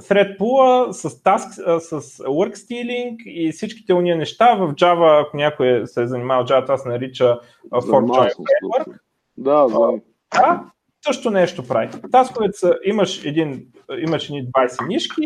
[0.00, 5.82] thread pool с, task, с work stealing и всичките уния неща в Java, ако някой
[5.86, 7.38] се е занимавал Java, това се нарича
[7.70, 8.98] for Java Framework.
[9.36, 10.00] Да, да.
[10.34, 10.64] да.
[11.04, 11.88] също нещо прави.
[12.12, 13.66] Тасковете са, имаш, един,
[13.98, 15.22] имаш едни 20 нишки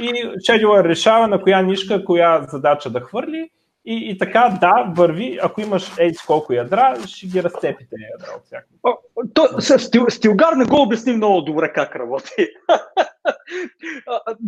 [0.00, 3.50] и Scheduler решава на коя нишка, коя задача да хвърли
[3.86, 8.44] и, и така, да, върви, ако имаш ейдж колко ядра, ще ги разцепите ядра от
[8.44, 9.78] всяка.
[9.78, 12.32] стил, Стилгар не го обясни много добре как работи.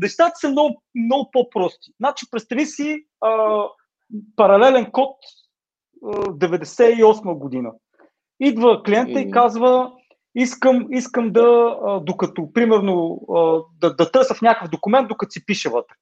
[0.03, 1.93] Нещата са много, много по-прости.
[2.01, 3.63] Значи, представи си а,
[4.37, 5.17] паралелен код
[6.05, 7.73] а, 98 година.
[8.41, 9.93] Идва клиента и казва,
[10.35, 15.47] искам, искам да, а, докато, примерно, а, да, да търся в някакъв документ, докато си
[15.47, 15.95] пише вътре.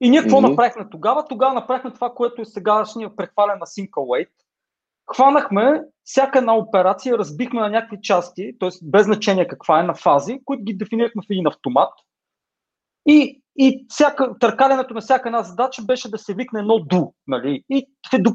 [0.00, 0.50] И ние какво mm-hmm.
[0.50, 1.24] направихме тогава?
[1.28, 4.30] Тогава направихме това, което е сегашния прехвален на Weight.
[5.14, 8.68] Хванахме всяка една операция, разбихме на някакви части, т.е.
[8.82, 11.92] без значение каква е на фази, които ги дефинирахме в един автомат.
[13.06, 17.12] И, и всяка, търкалянето на всяка една задача беше да се викне едно ду.
[17.26, 17.64] Нали?
[17.70, 17.86] И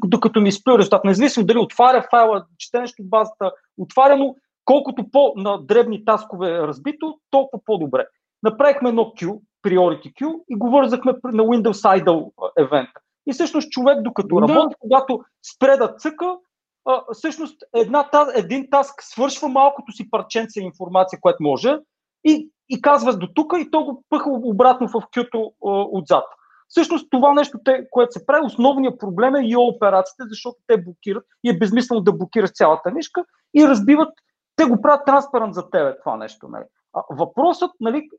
[0.03, 5.65] докато ми изплюе резултат, независимо дали отваря файла, чете нещо в базата, отваряно, колкото по-на
[5.65, 8.05] дребни таскове е разбито, толкова по-добре.
[8.43, 12.89] Направихме едно Q, Priority Queue и го вързахме на Windows Idle евент.
[13.27, 14.41] И всъщност човек, докато да.
[14.41, 15.21] работи, когато
[15.55, 16.37] спре да цъка,
[16.85, 21.77] а, всъщност една, един таск свършва малкото си парченце информация, което може
[22.23, 26.23] и, и казва до тук и то го пъха обратно в кюто отзад.
[26.67, 31.25] Всъщност това нещо, те, което се прави, основният проблем е и операциите, защото те блокират
[31.43, 34.09] и е безмислено да блокираш цялата нишка и разбиват,
[34.55, 36.47] те го правят транспарант за тебе това нещо.
[36.47, 36.63] Нали.
[36.93, 38.09] А, въпросът, нали,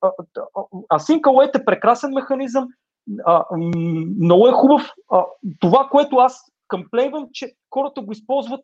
[1.22, 2.68] Await е прекрасен механизъм,
[3.24, 3.44] а,
[4.20, 4.92] много е хубав.
[5.12, 5.24] А,
[5.60, 8.60] това, което аз къмплейвам, че хората го използват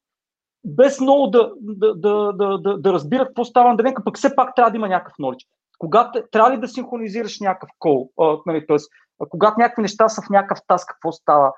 [0.64, 4.54] без много да, да, да, да, да, да разбират какво става на пък все пак
[4.54, 5.46] трябва да има някакъв knowledge.
[5.78, 8.10] Когато трябва ли да синхронизираш някакъв кол,
[8.46, 8.76] нали, т.е.
[9.28, 11.52] когато някакви неща са в някакъв таск, какво става,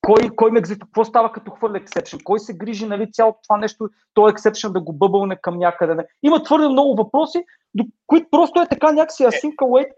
[0.00, 3.58] кой, кой ме екзит, какво става като хвърля ексепшн, кой се грижи нали, цялото това
[3.58, 5.94] нещо, то ексепшн да го бъбълне към някъде.
[5.94, 6.06] Не.
[6.22, 9.90] Има твърде много въпроси, до които просто е така някакси async await.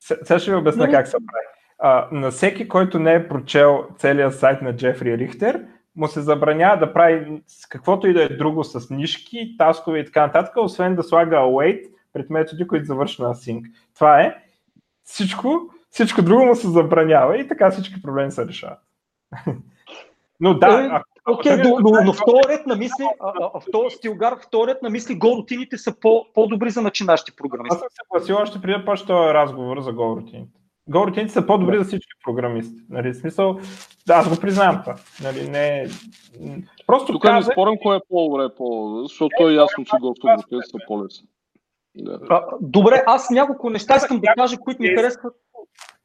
[0.00, 0.92] Сега ще ви обясня нали?
[0.92, 1.46] как се прави.
[1.78, 6.78] А, на всеки, който не е прочел целият сайт на Джефри Рихтер, му се забранява
[6.78, 11.02] да прави каквото и да е друго с нишки, таскове и така нататък, освен да
[11.02, 13.62] слага await пред методи, които завършва на async.
[13.94, 14.36] Това е.
[15.04, 18.78] Всичко, всичко друго му се забранява и така всички проблеми се решават.
[20.40, 24.90] Но да, е, Окей, okay, но, но, но вторият на мисли, а, Стилгар, вторият на
[24.90, 27.74] мисли, горутините са по, по-добри за начинащи програмисти.
[27.74, 30.60] Аз съм се гласил още преди да този разговор за горутините.
[30.88, 31.84] Горутините са по-добри да.
[31.84, 32.80] за всички програмисти.
[32.90, 33.58] Нали, смисъл,
[34.06, 34.96] да, аз го признавам това.
[35.22, 35.86] Нали, не...
[36.86, 37.48] Просто Тук казах...
[37.48, 41.28] не спорим кое е по-добре, по защото е, е ясно, че горутините са по-лесни.
[41.96, 42.46] Да.
[42.60, 45.34] добре, аз няколко неща искам да кажа, които ми харесват.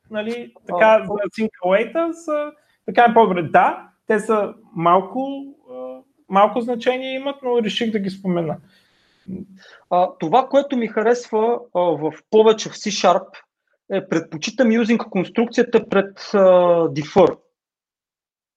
[0.09, 2.51] Нали, така, за Sync са
[2.85, 3.43] така е по-добре.
[3.43, 5.45] Да, те са малко,
[6.29, 8.57] малко значение имат, но реших да ги спомена.
[9.89, 13.27] А, това, което ми харесва а, в повече в C-Sharp
[13.91, 16.37] е предпочитам using конструкцията пред а,
[16.89, 17.37] defer.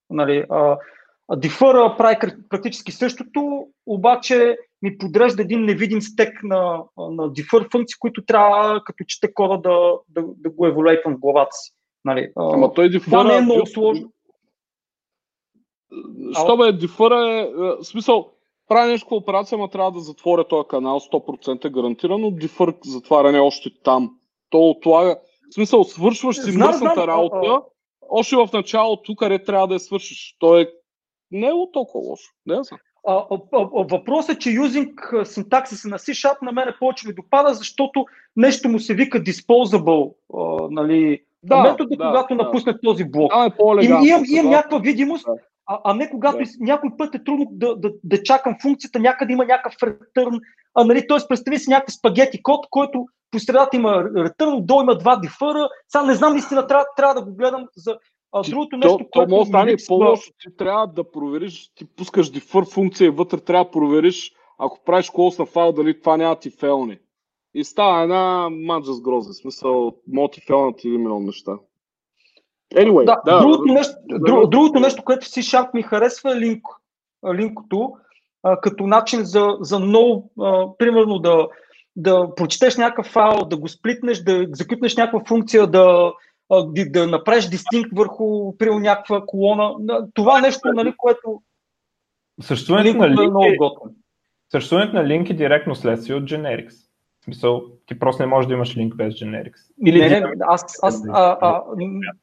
[0.09, 0.77] Нали, а,
[1.31, 2.17] Defer прави
[2.49, 9.03] практически същото, обаче ми подрежда един невидим стек на, на defer функции, които трябва, като
[9.07, 11.71] чете кода, да, да, да го еволюейтвам в главата си.
[12.05, 13.03] Нали, Ама той defer...
[13.03, 14.11] Това не е много сложно.
[16.33, 18.31] Що бе, дифъра е, е, смисъл,
[18.67, 23.69] прави нещо в операция, ама трябва да затворя този канал 100% гарантирано, дифър затваряне още
[23.83, 24.11] там.
[24.49, 25.19] То отлага,
[25.51, 27.61] в смисъл, свършваш си мръсната работа,
[28.09, 30.35] още в началото, къде трябва да я свършиш.
[30.39, 30.71] То е
[31.31, 32.31] не е толкова лошо.
[32.45, 32.79] Не знам.
[33.91, 38.79] Въпросът е, че юзинг синтаксиса на C-Sharp на мен повече ми допада, защото нещо му
[38.79, 40.13] се вика disposable,
[40.71, 42.43] нали, да, метода, да, когато да.
[42.43, 43.31] напусне този блок.
[43.31, 43.45] Да,
[43.81, 45.33] е имам, имам, имам някаква видимост, да
[45.67, 46.43] а, а не когато да.
[46.59, 50.39] някой път е трудно да, да, да чакам функцията, някъде има някакъв ретърн.
[50.75, 51.27] А, нали, т.е.
[51.29, 55.69] представи си някакъв спагети код, който по средата има ретърн, отдолу има два дифъра.
[55.89, 57.97] Сега не знам, наистина трябва, трябва да го гледам за
[58.35, 59.29] а, другото нещо, то, което...
[59.29, 60.31] То може да стане по-лошо.
[60.39, 65.09] Ти трябва да провериш, ти пускаш дифър функция и вътре трябва да провериш, ако правиш
[65.09, 66.97] клоус на файл, дали това няма ти фелни.
[67.53, 69.29] И става една маджа с гроза.
[69.29, 71.51] В смисъл, мога ти фелнат или милион неща.
[72.75, 76.63] Anyway, да, да, другото, нещо, друг, другото нещо, което в C-Sharp ми харесва е линк,
[77.33, 77.93] линкото,
[78.43, 81.47] а, като начин за, за много, а, примерно да,
[81.95, 86.13] да прочетеш някакъв файл, да го сплитнеш, да закипнеш някаква функция, да,
[86.89, 89.75] да, направиш дистинкт върху при някаква колона.
[90.13, 91.41] Това нещо, нали, което
[92.41, 93.57] Съществуването на, линк е,
[94.51, 96.73] съществуването на линк е директно следствие от Generics.
[97.23, 99.59] смисъл, ти просто не можеш да имаш линк без generics.
[99.85, 101.63] Или не, не, аз, аз а, а,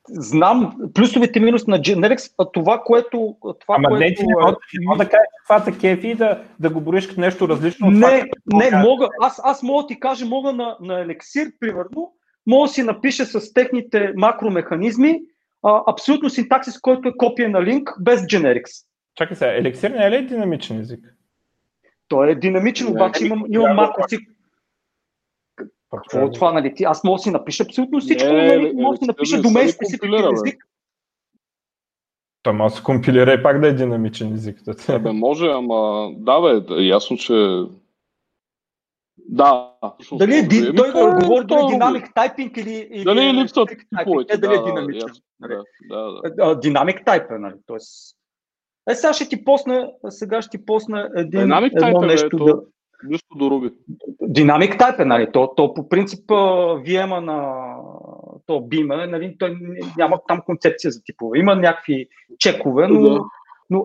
[0.08, 3.36] знам плюсовете минус на generics, а това, което...
[3.60, 4.34] Това, Ама което, не, ти не
[4.78, 7.88] не мога да кажеш каква са кефи и да, да го бориш като нещо различно
[7.88, 8.58] от не, това.
[8.58, 12.12] Не, не, мога, аз, аз мога да ти кажа, мога на, на елексир, примерно,
[12.46, 15.20] мога да си напиша с техните макромеханизми
[15.62, 18.86] а, абсолютно синтаксис, който е копия на линк без generics.
[19.14, 21.16] Чакай сега, елексир не е ли динамичен език?
[22.08, 24.18] Той е динамичен, обаче имам, имам макроси.
[25.90, 26.74] Какво е това, нали?
[26.74, 28.72] Ти, аз мога да си напиша абсолютно всичко, не, нали?
[28.74, 30.66] мога да си напиша домен специфичен език.
[32.42, 34.58] Той може да се компилира и пак да е динамичен език.
[34.88, 37.62] Абе, може, ама да, бе, ясно, че
[39.32, 39.72] да.
[40.12, 43.68] Дали е, ди, той да говори дали динамик тайпинг или, или дали е липсват
[43.98, 44.34] типовете.
[44.34, 45.08] Е, дали е динамичен.
[45.40, 45.54] Нали?
[45.88, 46.60] Да, да, да.
[46.60, 47.54] Динамик тайп е, нали?
[47.66, 48.16] Тоест,
[48.90, 52.60] е, сега ще ти посна, сега ще ти посна един, Dynamic едно е, нещо да...
[53.04, 53.70] Нищо до Руби.
[54.22, 55.32] Динамик тайп е, нали?
[55.32, 57.64] То, то по принцип VM на
[58.46, 59.36] то бима, нали?
[59.38, 59.56] Той
[59.96, 61.38] няма там концепция за типове.
[61.38, 62.08] Има някакви
[62.38, 63.20] чекове, но, да.
[63.70, 63.78] но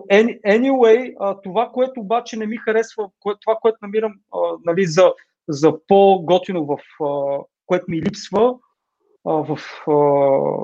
[0.44, 4.12] anyway, това, което обаче не ми харесва, това, което намирам
[4.64, 5.12] нали, за,
[5.48, 6.78] за по-готино в
[7.66, 8.54] което ми липсва
[9.24, 9.58] в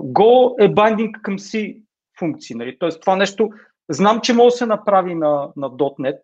[0.04, 1.82] Go е binding към C
[2.18, 2.56] функции.
[2.56, 2.78] Нали?
[2.78, 3.48] Тоест това нещо
[3.88, 6.18] Знам, че може да се направи на, на .NET,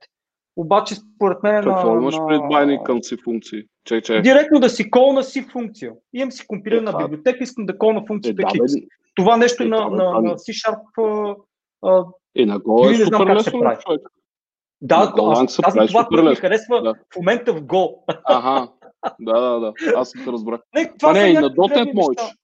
[0.56, 2.02] обаче според мен Какво на...
[2.02, 2.26] имаш на...
[2.26, 3.62] пред байни към си функции?
[3.84, 4.22] Чай, чай.
[4.22, 5.92] Директно да си колна си функция.
[6.12, 8.48] Имам си компилирана е, библиотека, искам да колна функция е, да,
[9.14, 11.36] Това нещо е, на, да, на, на C-Sharp
[11.82, 12.04] а,
[12.34, 14.00] и на Go е супер лесно, човек.
[14.82, 16.94] Да, аз, аз, това, което ми харесва да.
[16.94, 17.94] в момента в Go.
[18.24, 18.68] Ага,
[19.20, 20.60] да, да, да, аз се разбрах.
[20.74, 22.34] Не, това а, не, и на .NET можеш.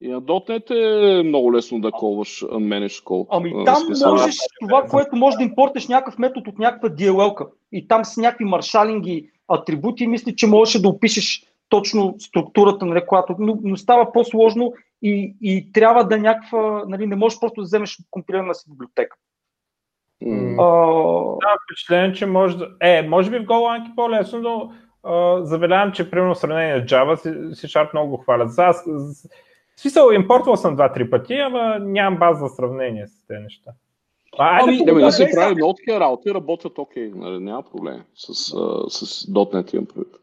[0.00, 3.26] И на .NET е много лесно да колваш Manage Code.
[3.30, 8.04] Ами там можеш това, което може да импортиш някакъв метод от някаква DLL-ка и там
[8.04, 13.76] с някакви маршалинги, атрибути, мисля, че можеш да опишеш точно структурата, нали, която, но, но
[13.76, 14.72] става по-сложно
[15.02, 19.16] и, и трябва да някаква, нали, не можеш просто да вземеш компилирана си библиотека.
[20.22, 20.56] Mm.
[20.56, 21.38] Uh...
[21.40, 22.68] Да, впечатление, че може да...
[22.80, 24.72] Е, може би в Golang е по-лесно, но
[25.10, 28.52] uh, завелявам, че примерно в сравнение с Java си, си Sharp много го хвалят.
[28.52, 28.72] За,
[29.76, 33.70] смисъл, импортвал съм два-три пъти, ама нямам база за сравнение с тези неща.
[34.38, 38.02] А, ами, да, да се прави много такива работи, работят окей, okay, нали, няма проблем
[38.14, 40.14] с, с, с .NET имам предвид.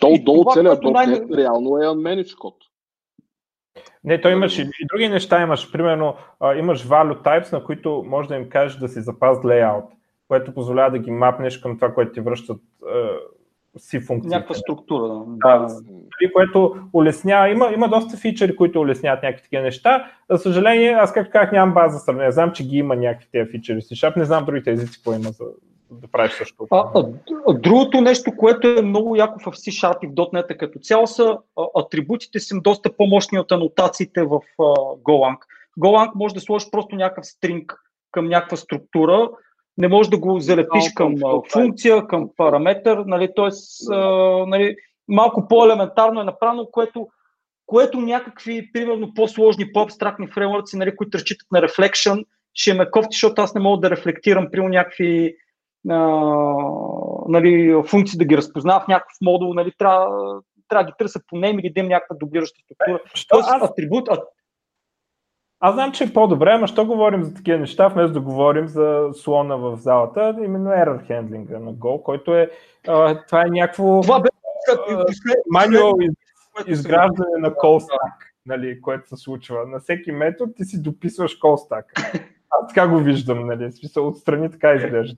[0.00, 2.54] То отдолу целият .NET най- реално е unmanaged код.
[4.04, 5.72] Не, той имаш и, други неща имаш.
[5.72, 6.16] Примерно
[6.56, 9.86] имаш value types, на които може да им кажеш да си запаз layout,
[10.28, 12.60] което позволява да ги мапнеш към това, което ти връщат
[13.76, 14.30] си функции.
[14.30, 15.22] Някаква структура.
[15.26, 15.58] Да.
[15.58, 16.32] да.
[16.32, 17.50] Което улеснява.
[17.50, 20.10] Има, има доста фичери, които улесняват някакви такива неща.
[20.30, 22.32] За съжаление, аз както казах, нямам база за сравнение.
[22.32, 25.30] Знам, че ги има някакви тези фичери в C Не знам другите езици, какво има
[25.30, 25.44] за
[26.02, 26.66] да правиш също.
[26.70, 27.04] А, а,
[27.54, 31.38] другото нещо, което е много яко в C-Sharp и в .NET е като цяло са
[31.58, 34.62] а, атрибутите са доста по-мощни от анотациите в а,
[35.02, 35.38] Golang.
[35.80, 37.74] Golang може да сложиш просто някакъв стринг
[38.10, 39.30] към някаква структура
[39.78, 41.14] не можеш да го залепиш към
[41.52, 43.50] функция, към параметър, нали, т.е.
[44.46, 44.76] Нали,
[45.08, 47.08] малко по-елементарно е направено, което,
[47.66, 52.24] което някакви, примерно, по-сложни, по-абстрактни фреймворци, нали, които разчитат на reflection,
[52.54, 55.36] ще ме кофти, защото аз не мога да рефлектирам, при някакви
[57.28, 60.06] нали, функции да ги разпознавам в някакъв модул, нали, трябва,
[60.68, 63.00] трябва да ги търся по нейм или да имам някаква дублираща структура.
[63.28, 63.70] Тоест, аз...
[63.70, 64.08] атрибут,
[65.66, 69.08] аз знам, че е по-добре, ама що говорим за такива неща, вместо да говорим за
[69.12, 72.50] слона в залата, именно error handling на Go, който е,
[72.88, 74.28] а, това е някакво това бе,
[75.50, 76.12] мануал из,
[76.66, 78.12] изграждане на call stack,
[78.46, 79.66] нали, което се случва.
[79.66, 81.84] На всеки метод ти си дописваш call stack.
[82.50, 85.16] Аз така го виждам, нали, смисъл отстрани така изглежда.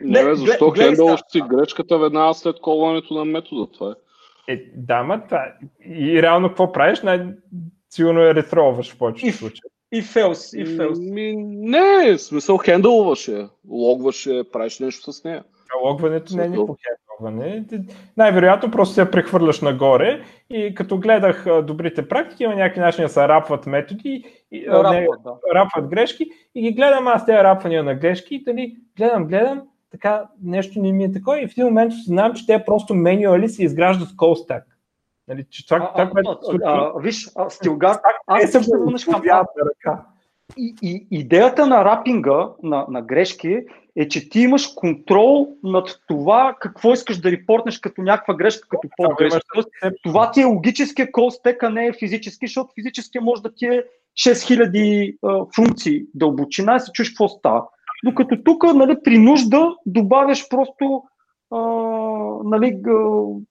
[0.00, 3.72] Не, бе, защо хендълш си грешката веднага след колването на метода?
[3.72, 3.94] Това е.
[4.52, 5.52] Е, да, ма, това.
[5.86, 7.02] И реално какво правиш?
[7.02, 7.26] Най-
[7.90, 9.70] сигурно я ретроваш в повечето случаи.
[9.92, 10.98] И фелс, и фелс.
[10.98, 15.44] Ми, не, в смисъл хендълваше, логваше, правиш нещо с нея.
[15.74, 16.76] А логването не е никакво
[17.20, 17.64] хендълване.
[18.16, 23.28] Най-вероятно просто се прехвърляш нагоре и като гледах добрите практики, има някакви начини да се
[23.28, 25.54] рапват методи, и, рапват, не, да.
[25.54, 29.62] рапват грешки и ги гледам аз тези рапвания на грешки и дали гледам, гледам,
[29.92, 33.48] така нещо не ми е такова и в един момент знам, че те просто менюали
[33.48, 34.64] се изграждат с колстак.
[35.28, 36.92] Нали, че това, това, което случва...
[37.00, 40.04] Виж, Стилгар, аз се върнеш към ръка.
[40.56, 43.58] И, и, идеята на рапинга, на, на грешки,
[43.96, 48.88] е, че ти имаш контрол над това какво искаш да репортнеш като някаква грешка, като
[48.96, 49.40] по-грешка.
[50.02, 53.66] Това ти е логическия кол стек, а не е физически, защото физически може да ти
[53.66, 53.84] е
[54.14, 57.68] 6000 а, функции дълбочина и се чуш какво става.
[58.04, 61.02] Докато тук, нали, при нужда добавяш просто
[61.50, 61.58] а,
[62.44, 62.82] нали,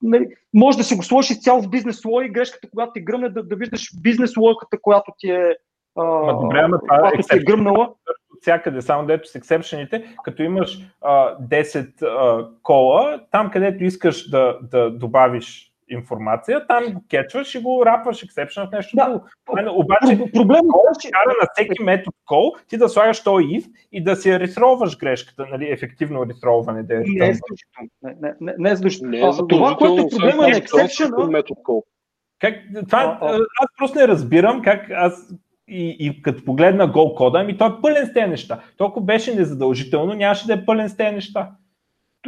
[0.02, 3.42] нали, може да си го сложиш цял в бизнес лой, грешката, когато ти гръмне, да,
[3.42, 5.56] да виждаш бизнес лойката, която ти е,
[5.96, 7.94] а, добре, ама това е, ти е гръмнала.
[8.40, 14.58] Всякъде, само дето с ексепшените, като имаш а, 10 а, кола, там където искаш да,
[14.62, 19.04] да добавиш информация, там го кетчваш и го рапваш ексепшн в нещо да.
[19.04, 19.24] друго.
[19.70, 24.16] Обаче, проблем е, че на всеки метод кол, ти да слагаш то if и да
[24.16, 26.82] си ресроваш грешката, нали, ефективно ресроване.
[26.82, 27.32] Да е не, е
[28.02, 31.82] не, не, не, не, е не е Това, което е проблема на ексепшн, метод call.
[32.40, 32.54] Как,
[32.88, 33.34] това, а, а.
[33.34, 35.34] аз просто не разбирам как аз
[35.68, 38.60] и, и като погледна гол кода, ами той е пълен с тези неща.
[38.76, 41.50] Толкова беше незадължително, нямаше да е пълен с тези неща.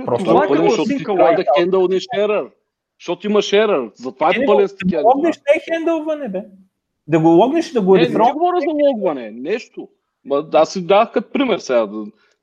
[0.05, 2.51] Просто това е пълен, защото ти трябва да хендълнеш ерър.
[3.05, 3.91] Защото имаш ерър.
[3.95, 5.03] Затова е, е пълен с такива.
[5.03, 6.45] Да логнеш не е хендълване, бе.
[7.07, 9.31] Да го логнеш да го Не, не говоря за логване.
[9.31, 9.89] Нещо.
[10.25, 11.89] Ма, аз си дах като пример сега.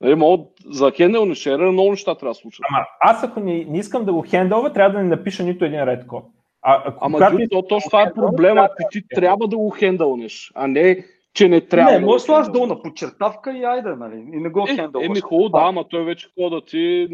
[0.02, 2.66] Нали, мога, за хендълни шерър много неща трябва да случат.
[2.70, 5.84] Ама аз ако не, не искам да го хендълва, трябва да не напиша нито един
[5.84, 6.24] ред код.
[6.62, 7.48] А, ако, Ама когато...
[7.50, 11.62] то, точно това е проблема, ти, ти трябва да го хендълнеш, а не че не
[11.62, 11.92] трябва.
[11.92, 14.16] Не, да може да долу на подчертавка и айде, нали?
[14.34, 15.06] И не го е, хендълваш.
[15.06, 17.08] Еми хубаво, да, ама той вече кода ти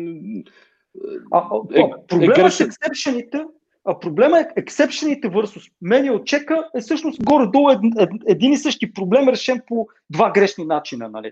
[1.32, 3.46] а, а, е, проблема е с ексепшените,
[3.86, 8.94] а проблема е ексепшените versus manual чека е всъщност горе-долу ед, ед, един и същи
[8.94, 11.10] проблем, решен по два грешни начина.
[11.10, 11.32] Нали?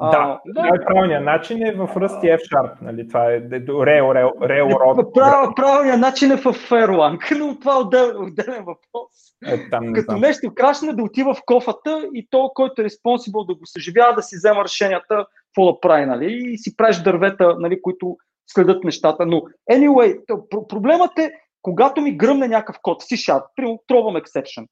[0.00, 0.84] Да, да.
[0.86, 3.08] правилният начин е в Rust и F-Sharp, нали?
[3.08, 5.12] Това е Railroad.
[5.14, 9.10] Прав, правилният начин е в Erlang, но това е отдел, отделен въпрос.
[9.46, 10.20] Е, там не Като знам.
[10.20, 14.22] нещо крашне да отива в кофата и то, който е респонсибъл да го съживява, да
[14.22, 16.40] си взема решенията, какво да прави, нали?
[16.52, 18.16] И си правиш дървета, нали, които
[18.46, 19.26] следят нещата.
[19.26, 20.20] Но, anyway,
[20.68, 21.30] проблемът е,
[21.62, 24.66] когато ми гръмне някакъв код, C-Sharp, примерно Trovum Exception,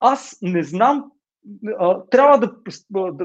[0.00, 1.04] аз не знам,
[2.10, 2.52] трябва да,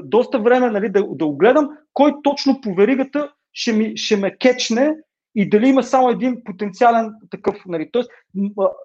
[0.02, 4.96] доста време нали, да, да огледам кой точно по веригата ще, ми, ще ме кечне
[5.34, 7.56] и дали има само един потенциален такъв.
[7.66, 7.88] Нали.
[7.92, 8.10] Тоест,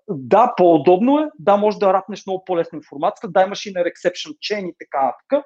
[0.10, 4.38] да, по-удобно е, да, може да рапнеш много по-лесно информацията, да, имаш и на exception
[4.38, 5.44] chain и така, така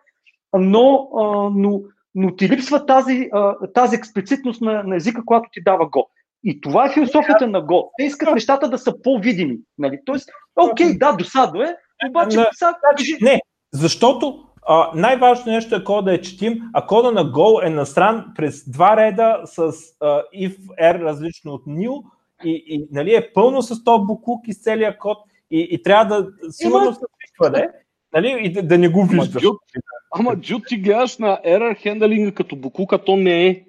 [0.59, 1.09] но,
[1.55, 1.81] но
[2.15, 3.29] но ти липсва тази,
[3.73, 6.05] тази експлицитност на, на езика, която ти дава Go.
[6.43, 7.89] И това е философията на Go.
[7.97, 9.57] Те искат нещата да са по-видими.
[9.77, 9.99] Нали?
[10.05, 11.75] Тоест, окей, да, досадо е,
[12.09, 12.75] обаче не, сега...
[12.91, 13.41] Значи, не,
[13.73, 18.69] защото а, най-важното нещо е кода е четим, а кода на Go е насран през
[18.69, 22.03] два реда с а, if r различно от new
[22.45, 25.17] и, и нали, е пълно с този буклук и с целия код
[25.51, 27.67] и, и трябва да сигурно се свиква,
[28.13, 29.43] нали, и да, да не го виждаш.
[30.11, 33.63] Ама, Джуд, ти гледаш на error хендлинга като буклук, а то не е.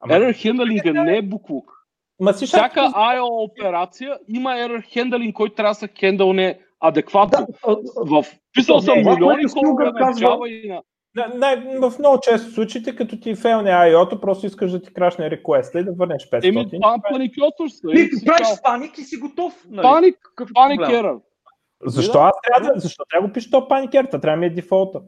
[0.00, 0.14] Ама...
[0.14, 1.72] Error хендлинга не е буклук.
[2.20, 7.46] Ма си Всяка IO операция има error хендлинг, който трябва да се хендълне адекватно.
[7.66, 10.82] Да, в писал съм милиони хора на Java и на
[11.34, 15.80] най- в много често случаите, като ти фейлне IO-то, просто искаш да ти крашне реквеста
[15.80, 16.48] и да върнеш 500.
[16.48, 17.86] Еми, това паникьотваш се.
[17.94, 19.64] Ти правиш паник и си готов.
[19.70, 19.82] Нали?
[19.82, 20.16] Паник,
[20.54, 21.16] паник ерър.
[21.82, 24.04] Защо аз трябва да, защо трябва да го пиша то паникер?
[24.04, 25.02] Това трябва да ми е дефолта.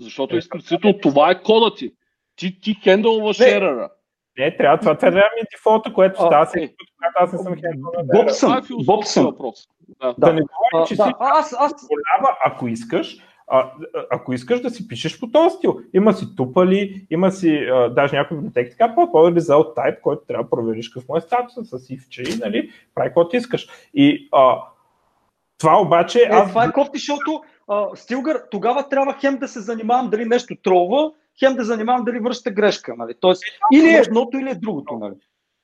[0.00, 1.92] Защото изключително това е кода ти.
[2.36, 3.90] Ти, ти хендълваш еръра.
[4.38, 7.38] Не, трябва, това трябва да ми е дефолта, което става всеки път, когато аз не
[7.38, 8.22] съм хендълвал.
[8.24, 9.36] Бобсън, е Бобсън.
[10.00, 10.14] Да.
[10.18, 11.04] да не говорим, че да.
[11.04, 11.72] си аз, аз...
[11.88, 13.16] Полява, ако искаш,
[13.46, 13.72] а,
[14.10, 18.16] ако искаш да си пишеш по този стил, има си тупали, има си а, даже
[18.16, 22.40] някои библиотеки, така по result type, който трябва да провериш какво е статуса с if,
[22.40, 23.68] нали, прави каквото искаш.
[23.94, 24.62] И а,
[25.60, 26.18] това обаче...
[26.22, 26.48] Е, аз...
[26.48, 27.42] Това е кофти, защото
[27.94, 32.50] Стилгър, тогава трябва хем да се занимавам дали нещо тролва, хем да занимавам дали връща
[32.50, 32.94] грешка.
[32.98, 33.14] Нали?
[33.20, 33.42] Тоест,
[33.72, 34.96] или е едното, или е другото.
[34.96, 35.14] Нали?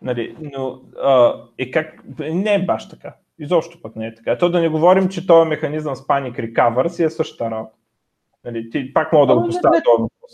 [0.02, 2.02] Нали, но а, е как...
[2.18, 3.14] не е баш така.
[3.38, 4.38] Изобщо пък не е така.
[4.38, 7.74] То да не говорим, че този механизъм с Panic Recover си е същата работа.
[8.44, 10.32] Нали, ти пак мога да го поставя този въпрос.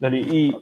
[0.00, 0.54] Нали, и,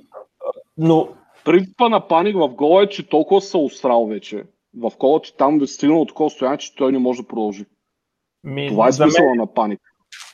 [0.79, 1.09] но...
[1.45, 4.45] Принципа на паник в Go е, че толкова се усрал вече
[4.79, 7.29] в кола, че там да е стигнал от такова стояние, че той не може да
[7.29, 7.65] продължи.
[8.45, 9.37] Ми, Това е смисъла мен...
[9.37, 9.81] на паник.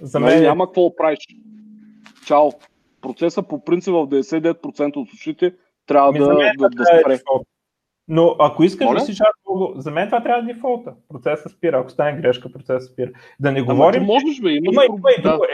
[0.01, 0.43] За нали, мен...
[0.43, 1.19] Няма какво да правиш.
[2.27, 2.51] Чао.
[3.01, 5.55] Процесът по принцип в 99% от случаите
[5.87, 6.27] трябва ми да,
[6.59, 7.15] да, да спре.
[7.15, 7.19] Е
[8.13, 8.95] но ако искаш Моля?
[8.95, 9.13] да си
[9.47, 10.93] много, за мен това трябва да е дефолта.
[11.09, 11.79] Процесът спира.
[11.81, 13.11] Ако стане грешка, процесът спира.
[13.41, 14.03] Да не говорим.
[14.03, 15.45] можеш, бе, има, има, има и друго.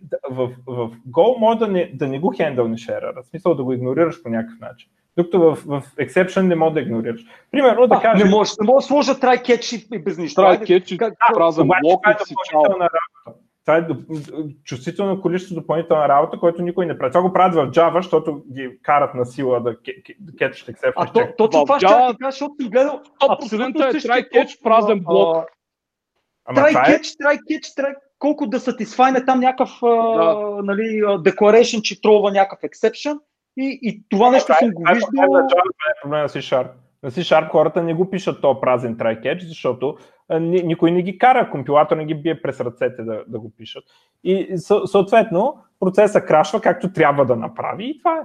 [0.00, 0.18] Да.
[0.30, 3.22] В, в Go може да не, да не го хендълнеш еръра.
[3.22, 4.90] В смисъл да го игнорираш по някакъв начин.
[5.16, 7.20] Докато в, в exception не може да игнорираш.
[7.50, 8.24] Примерно да кажеш...
[8.24, 10.40] Не може, не може да сложа try catch и без нищо.
[10.40, 10.98] Try catch и
[11.34, 12.62] празен блок и си чао.
[13.64, 13.86] Това е
[14.64, 17.10] чувствително количество допълнителна работа, което никой не прави.
[17.10, 19.76] Това го правят в Java, защото ги карат на сила да
[20.38, 20.92] кетчат exception.
[20.96, 23.00] А то, точно това ще ти кажа, защото съм гледал
[23.30, 25.46] абсолютно е try catch празен блок.
[26.48, 30.60] Try catch, try catch, try колко да сатисфайне там някакъв да.
[30.62, 33.18] нали, declaration, че трова някакъв exception
[33.56, 35.08] и, и това нещо съм го виждал.
[35.12, 36.68] Това е проблема с C-Sharp.
[37.02, 39.96] На C-Sharp хората не го пишат то празен try catch, защото
[40.40, 43.84] никой не ги кара, компилатор не ги бие през ръцете да, да го пишат.
[44.24, 48.22] И съответно процесът крашва както трябва да направи и това е.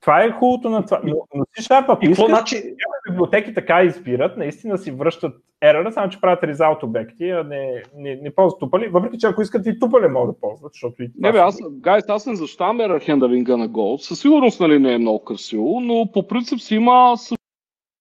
[0.00, 1.00] Това е хубавото на това.
[1.04, 2.74] Но, но C-Sharp, ако искат, значи...
[3.10, 8.16] библиотеки така избират, наистина си връщат ерора, само че правят result обекти, а не, не,
[8.16, 11.32] не ползват тупали, въпреки че ако искат и тупали могат да ползват, защото и Не
[11.32, 13.96] бе, аз, гайс, аз не защитавам error хендалинга на Go.
[13.96, 17.14] Със сигурност нали, не е много красиво, но по принцип си има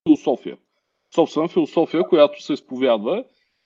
[0.08, 0.58] философия.
[1.16, 3.24] Собствена философия, която се изповядва.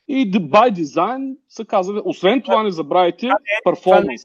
[0.08, 3.30] И by design се казва, освен това не забравяйте,
[3.66, 4.22] перформанс.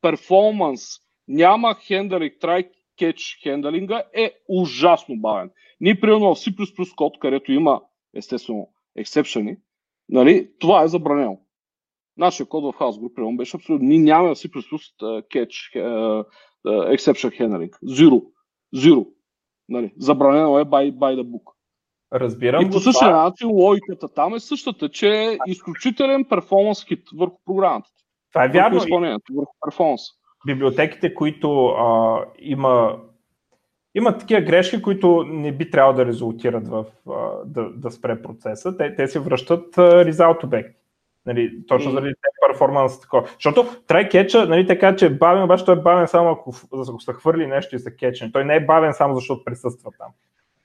[0.00, 0.82] Перформанс.
[1.28, 2.68] Няма хендалинг, трай
[3.00, 5.50] кетч хендалинга е ужасно бавен.
[5.80, 7.80] Ние, примерно в C++ код, където има
[8.14, 9.56] естествено ексепшени,
[10.08, 11.40] нали, това е забранено.
[12.16, 13.88] Нашия код в House Group примерно беше абсолютно.
[13.88, 14.48] Ние нямаме в C++
[15.32, 15.74] catch
[16.66, 17.70] exception handling.
[17.84, 18.24] Zero.
[18.74, 19.08] Zero.
[19.68, 21.52] Нали, забранено е by, by the book.
[22.12, 22.66] Разбирам.
[22.66, 27.88] И по същия начин логиката там е същата, че е изключителен перформанс хит върху програмата.
[28.32, 28.74] Това е вярно.
[28.74, 30.00] Върху изпълнението, върху перформанс
[30.46, 32.98] библиотеките, които а, има,
[33.94, 38.76] имат такива грешки, които не би трябвало да резултират в а, да, да спре процеса,
[38.76, 40.76] те, те се връщат а, result обекти.
[41.26, 43.28] Нали, точно заради те перформанс такова.
[43.34, 47.00] Защото try кетча, нали, така че е бавен, обаче той е бавен само ако, ако
[47.00, 48.32] се хвърли нещо и се кетчне.
[48.32, 50.08] Той не е бавен само защото присъства там.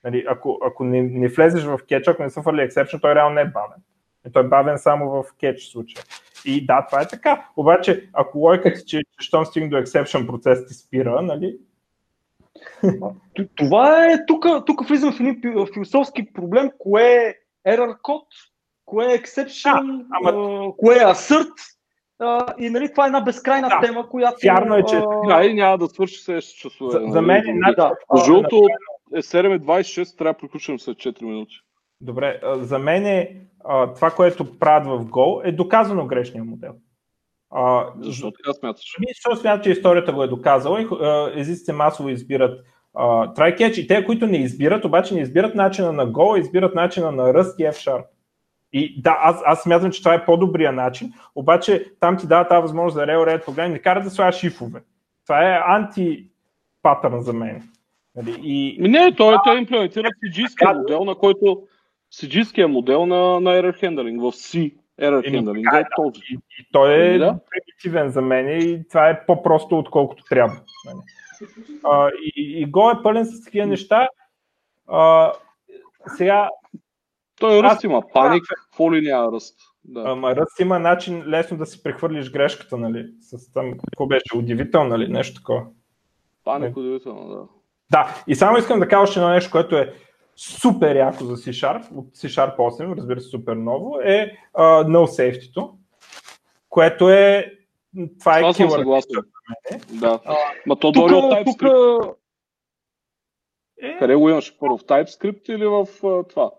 [0.04, 3.34] Нали, ако, ако не, не влезеш в кетча, ако не се хвърли exception, той реално
[3.34, 3.78] не е бавен.
[4.26, 6.04] И той е бавен само в кетч случая.
[6.44, 7.48] И да, това е така.
[7.56, 11.58] Обаче, ако лойката, че, че щом стигне до exception процес ти спира, нали?
[13.54, 15.40] Това е, тук, влизам в един
[15.72, 17.34] философски проблем, кое е
[17.76, 18.26] error код,
[18.84, 20.72] кое е exception, а, ама...
[20.76, 21.52] кое е assert,
[22.20, 24.36] Uh, и нали, това е една безкрайна да, тема, която...
[24.44, 25.02] Вярно е, че...
[25.28, 26.92] Да, и няма да свърши следващите часове.
[26.92, 27.12] За, нали?
[27.12, 27.74] за мен е...
[27.76, 27.92] Да.
[28.26, 28.56] Жълто
[29.14, 31.54] е 7.26, трябва да приключим след 4 минути.
[32.00, 33.36] Добре, за мен е
[33.94, 36.72] това, което правят в Go, е доказано грешния модел.
[37.50, 38.84] А, Защо така смяташ?
[38.98, 40.86] Ами, защо смятам, че историята го е доказала и
[41.40, 42.66] езиците масово избират
[43.36, 47.22] try-catch и те, които не избират, обаче не избират начина на Go, избират начина на
[47.22, 48.04] Rust и F-Sharp.
[48.72, 52.62] И да, аз, аз смятам, че това е по-добрия начин, обаче там ти дава тази
[52.62, 54.82] възможност за Railroad програми, не кара да слагаш шифове.
[55.26, 57.62] Това е анти-патърн за мен.
[58.16, 58.88] Нали, и...
[58.88, 61.62] Не, той, той имплементира cg модел, на който
[62.16, 65.80] cg модел на, на error handling в C error handling.
[65.80, 66.20] е този.
[66.30, 67.38] И, и той е ами да?
[67.50, 70.60] примитивен за мен и това е по-просто отколкото трябва.
[71.84, 74.08] А, и, и Go е пълен с такива неща.
[74.86, 75.32] А,
[76.16, 76.50] сега.
[77.40, 79.58] Той ръст има паник, какво ли няма ръст?
[79.84, 80.04] Да.
[80.06, 83.06] Ама ръст има начин лесно да си прехвърлиш грешката, нали?
[83.20, 84.36] С там, какво беше?
[84.36, 85.08] Удивително, нали?
[85.08, 85.66] Нещо такова.
[86.44, 87.42] Паник, удивително, да.
[87.90, 89.94] Да, и само искам да кажа още едно нещо, което е
[90.36, 95.70] супер яко за C-Sharp, от C-Sharp 8, разбира се, супер ново, е uh, No Safety,
[96.68, 97.52] което е
[98.18, 99.22] това е съм съгласен.
[99.90, 100.20] Да.
[100.24, 100.34] А,
[100.66, 102.02] Ма то дори от TypeScript.
[102.02, 102.16] Тук...
[103.82, 103.98] Е...
[103.98, 104.58] Къде го имаш?
[104.58, 106.50] Първо в TypeScript или в uh, това?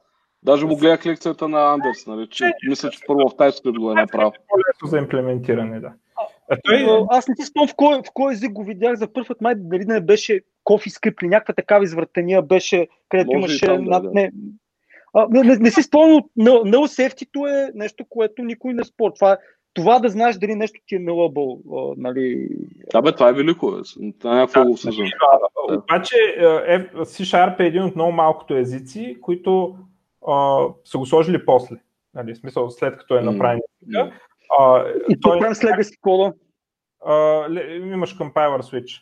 [0.44, 3.96] Даже му гледах лекцията на Андерс, нали, че, мисля, че първо в TypeScript го е
[3.96, 4.32] направил.
[4.32, 5.94] По-лесно за имплементиране, да.
[6.52, 7.06] А той...
[7.10, 9.54] Аз не си спомням в кой, в кой език го видях за първ път, май
[9.58, 13.66] дали не беше CoffeeScript или някаква такава извъртения беше, където Може имаше...
[13.66, 14.12] Там, да, да.
[14.14, 14.32] Не,
[15.14, 19.12] а, не, не, не си спомням, no, no safety е нещо, което никой не спор.
[19.16, 19.38] Това,
[19.74, 22.50] това да знаеш дали нещо ти е nullable, нали...
[22.91, 23.76] Да, бе, това е велико.
[24.20, 25.06] Това е някакво да, съжен.
[25.72, 26.16] Обаче
[26.68, 29.76] е, C-Sharp е един от много малкото езици, които
[30.28, 31.76] а, са го сложили после.
[32.14, 33.60] Нали, в смисъл, след като е направен.
[33.88, 34.12] Mm.
[34.60, 36.34] А, и той, прям след си кода?
[37.82, 39.02] Имаш compiler switch,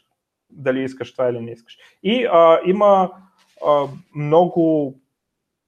[0.50, 1.78] дали искаш това или не искаш.
[2.04, 3.12] И а, има
[3.68, 3.86] а,
[4.16, 4.96] много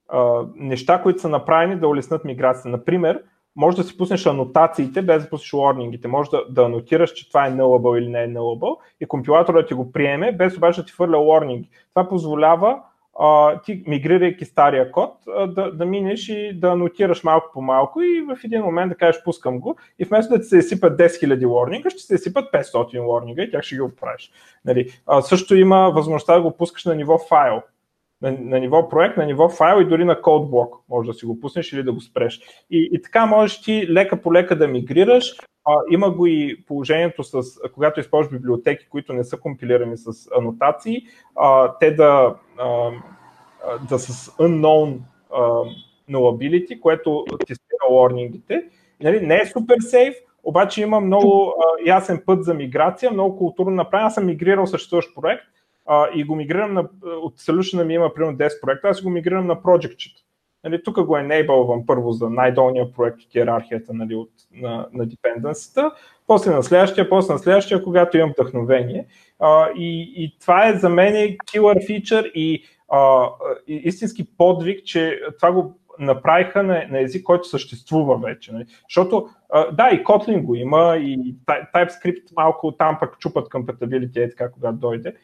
[0.09, 2.69] а, неща, които са направени да улеснат миграцията.
[2.69, 3.23] Например,
[3.55, 6.05] може да си пуснеш анотациите без да пуснеш warningите.
[6.05, 9.73] Може да, да анотираш, че това е nullable или не е nullable и компилаторът ти
[9.73, 11.69] го приеме, без обаче да ти хвърля warning.
[11.89, 12.81] Това позволява
[13.65, 15.13] ти мигрирайки стария код,
[15.47, 19.23] да, да минеш и да анотираш малко по малко и в един момент да кажеш
[19.23, 22.99] пускам го и вместо да ти се изсипат 10 000 warninga, ще се изсипат 500
[22.99, 24.31] warninga и тях ще ги оправиш.
[24.65, 24.89] Нали.
[25.07, 27.61] А, също има възможността да го пускаш на ниво файл.
[28.21, 31.25] На, на ниво проект, на ниво файл и дори на код блок може да си
[31.25, 32.39] го пуснеш или да го спреш.
[32.69, 35.35] И, и така можеш ти лека по лека да мигрираш.
[35.65, 37.41] А, има го и положението с,
[37.73, 41.01] когато използваш библиотеки, които не са компилирани с анотации,
[41.35, 42.91] а, те да, а,
[43.89, 44.97] да с unknown
[45.33, 45.41] а,
[46.09, 48.63] nullability, което ти спира warningите.
[49.01, 53.71] Нали, не е супер сейф, обаче има много а, ясен път за миграция, много културно
[53.71, 54.05] направен.
[54.05, 55.43] Аз съм мигрирал съществуващ проект
[55.87, 59.47] а, и го мигрирам на, от solution ми има примерно 10 проекта, аз го мигрирам
[59.47, 59.97] на Project
[60.63, 65.91] Нали, тук го enableвам първо за най-долния проект от иерархията нали, от, на, на dependency
[66.27, 69.07] после на следващия, после на следващия, когато имам вдъхновение.
[69.39, 73.29] А, и, и това е за мен killer feature и а,
[73.67, 78.53] истински подвиг, че това го направиха на, на език, който съществува вече.
[78.53, 78.65] Нали?
[78.89, 84.29] Защото, а, да, и Kotlin го има, и TypeScript малко там пък чупат compatibility, е
[84.29, 85.15] така, когато дойде.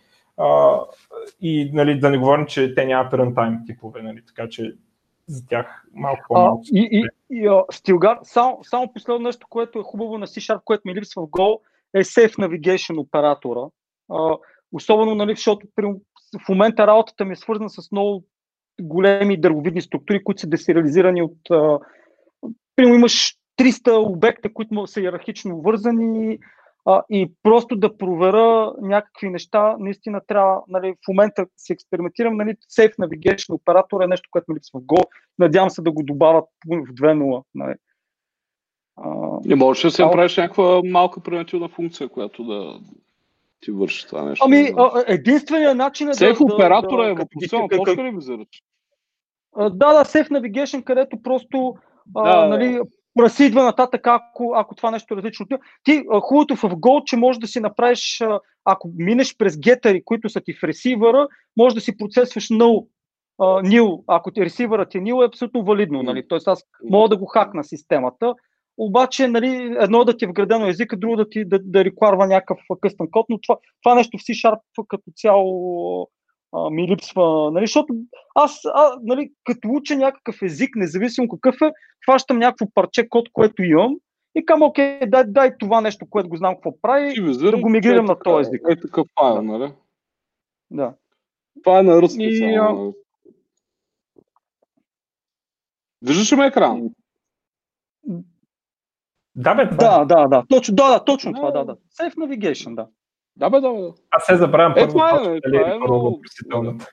[1.41, 4.21] И нали, да не говорим, че те нямат runtime типове, нали?
[4.25, 4.75] така че
[5.27, 6.63] за тях малко по-малко.
[6.63, 7.07] А, и, и,
[7.37, 11.25] и а, Стилгар, само, само последно нещо, което е хубаво на C-Sharp, което ми липсва
[11.25, 11.59] в Go,
[11.93, 13.61] е Safe Navigation оператора.
[14.11, 14.37] А,
[14.71, 15.85] особено, нали, защото при,
[16.45, 18.23] в момента работата ми е свързана с много
[18.81, 21.37] големи дървовидни структури, които са десериализирани от...
[21.51, 21.79] А,
[22.75, 26.39] примерно имаш 300 обекта, които са иерархично вързани
[26.85, 32.55] а, и просто да проверя някакви неща, наистина трябва, нали, в момента си експериментирам, нали,
[32.77, 35.03] Safe Navigation оператор е нещо, което ми липсва в Go,
[35.39, 37.43] надявам се да го добавят в 2.0.
[37.55, 37.75] Нали.
[39.45, 42.79] Не можеш да се направиш някаква малка превентивна функция, която да
[43.61, 44.45] ти върши това нещо.
[44.45, 44.73] Ами,
[45.07, 46.53] единственият начин е Сейф да...
[46.53, 48.47] оператора да, е въпросителна точка ли визираш?
[49.57, 51.75] Да, да, Safe Navigation, където просто
[52.05, 52.79] да, а, нали,
[53.19, 55.45] разсидва нататък, ако, ако това нещо е различно.
[55.83, 58.21] Ти, хубавото в Go, че можеш да си направиш,
[58.65, 62.87] ако минеш през гетъри, които са ти в ресивъра, може да си процесваш null,
[63.39, 66.03] nil, ако ти ресивърът е nil, е абсолютно валидно.
[66.03, 66.27] Нали?
[66.27, 68.33] Тоест аз мога да го хакна системата,
[68.77, 72.57] обаче нали, едно да ти е вградено езика, друго да ти да, да рекварва някакъв
[72.81, 76.09] къстън код, но това, това нещо в C-Sharp като цяло
[76.53, 77.93] а, ми липсва, нали, защото
[78.35, 81.71] аз, а, нали, като уча някакъв език, независимо какъв е,
[82.05, 83.95] хващам някакво парче код, което имам
[84.35, 87.69] и към, окей, дай, дай това нещо, което го знам какво прави, и да го
[87.69, 88.61] мигрирам на този език.
[88.69, 89.73] Е такъв файл, нали?
[90.71, 90.93] Да.
[91.63, 92.23] Това е на руски.
[92.23, 92.73] И, а...
[92.73, 92.93] Нали?
[96.01, 96.89] Виждаш ли ме екран?
[99.35, 99.77] Да, бе, това.
[99.77, 100.05] Да, е.
[100.05, 100.43] да, да.
[100.49, 101.75] Точно, да, да, точно това, да, да.
[101.75, 102.87] Safe Navigation, да.
[103.35, 103.89] Да, бе, да, бе.
[104.11, 106.91] Аз се забравям е, първо това е, това е, първо въпросителната.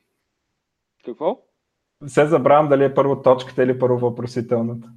[1.04, 1.38] Какво?
[2.06, 4.88] Се забравям дали е първо точката или първо въпросителната.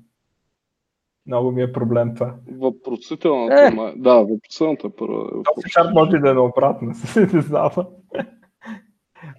[1.25, 2.35] Много ми е проблем това.
[2.51, 3.69] Въпросителната, е.
[3.69, 3.93] ма...
[3.95, 5.43] да, въпросителната е първа.
[5.43, 6.87] Това може да е наобратно,
[7.33, 7.71] не знам.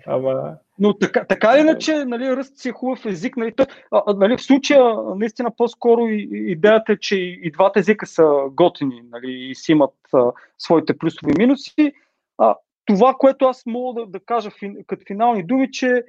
[0.06, 0.56] Ама...
[0.78, 3.36] Но така, така иначе, нали, ръст си е хубав език.
[3.36, 8.32] Нали, тъ, а, нали, в случая, наистина, по-скоро идеята е, че и двата езика са
[8.50, 11.92] готини нали, и си имат а, своите плюсове и минуси.
[12.38, 12.56] А,
[12.86, 16.02] това, което аз мога да, да кажа фин, като финални думи, че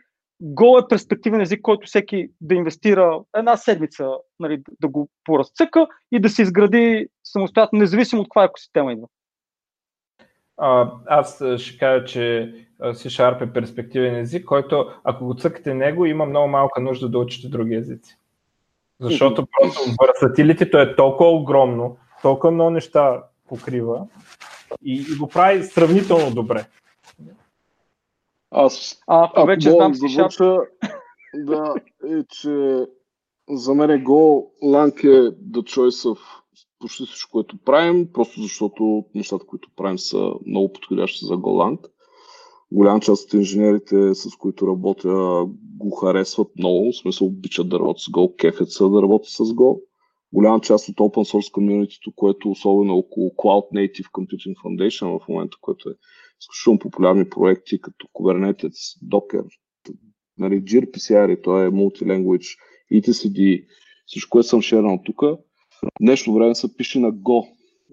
[0.43, 4.09] Go е перспективен език, който всеки да инвестира една седмица,
[4.39, 9.07] нали, да го поразцъка и да се изгради самостоятелно, независимо от каква екосистема идва.
[10.57, 16.25] А, аз ще кажа, че C-Sharp е перспективен език, който ако го цъкате него, има
[16.25, 18.17] много малка нужда да учите други езици.
[18.99, 24.07] Защото просто върсатилитето е толкова огромно, толкова много неща покрива
[24.83, 26.65] и, и го прави сравнително добре.
[28.51, 30.57] Аз, а, ако вече знам завърша,
[31.33, 32.85] да, е, че
[33.49, 36.19] за мен е Go Lang е the choice of
[36.85, 41.79] почти всичко, което правим, просто защото нещата, които правим са много подходящи за Golang.
[42.71, 45.45] Голям част от инженерите, с които работя,
[45.77, 49.43] го харесват много, в смисъл обичат да работят с Go, кефят са да работят с
[49.43, 49.81] Go.
[50.33, 55.57] Голяма част от open source комьюнитито, което особено около Cloud Native Computing Foundation в момента,
[55.61, 55.93] което е
[56.41, 59.45] изключително популярни проекти, като Kubernetes, Docker,
[60.37, 62.57] нали, gRPCR, то е multilanguage,
[62.93, 63.65] etcd,
[64.05, 65.21] всичко, което съм шернал тук,
[66.01, 67.47] днешно време се пише на Go.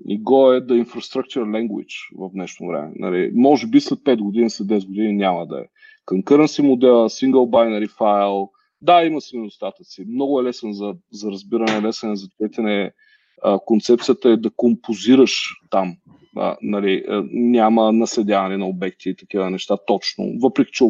[0.09, 2.93] И Go е the infrastructure language в днешно време.
[2.97, 5.64] Нали, може би след 5 години, след 10 години няма да е.
[6.07, 8.49] Concurrency модела, single binary file,
[8.82, 10.05] да, има си недостатъци.
[10.09, 12.93] Много е лесен за, за разбиране, лесен е за четене.
[13.64, 15.97] концепцията е да композираш там.
[16.36, 20.32] А, нали, няма наследяване на обекти и такива неща точно.
[20.40, 20.84] Въпреки, че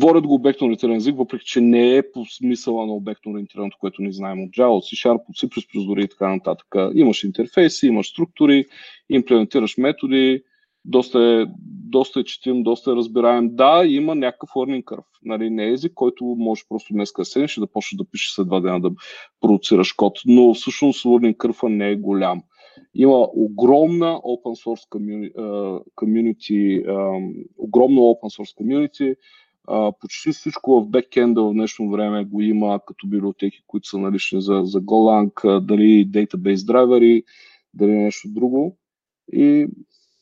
[0.00, 4.02] Водят го обектно ориентиран език, въпреки че не е по смисъла на обектно ориентираното, което
[4.02, 6.66] ни знаем от Java, от C-Sharp, от C++, дори и така нататък.
[6.94, 8.66] Имаш интерфейси, имаш структури,
[9.10, 10.42] имплементираш методи,
[10.84, 11.52] доста е,
[11.90, 13.56] доста е четим, доста е разбираем.
[13.56, 15.04] Да, има някакъв learning curve.
[15.22, 18.32] Нали, не е език, който може просто днес да седнеш и да почнеш да пишеш
[18.34, 18.90] след два дена да
[19.40, 22.42] продуцираш код, но всъщност learning curve не е голям.
[22.94, 25.32] Има огромна open source community,
[25.96, 26.84] community
[27.58, 29.16] огромно open source community,
[29.68, 34.42] а, почти всичко в бекенда в днешно време го има като библиотеки, които са налични
[34.42, 37.22] за, за Golang, дали database драйвери,
[37.74, 38.78] дали нещо друго.
[39.32, 39.66] И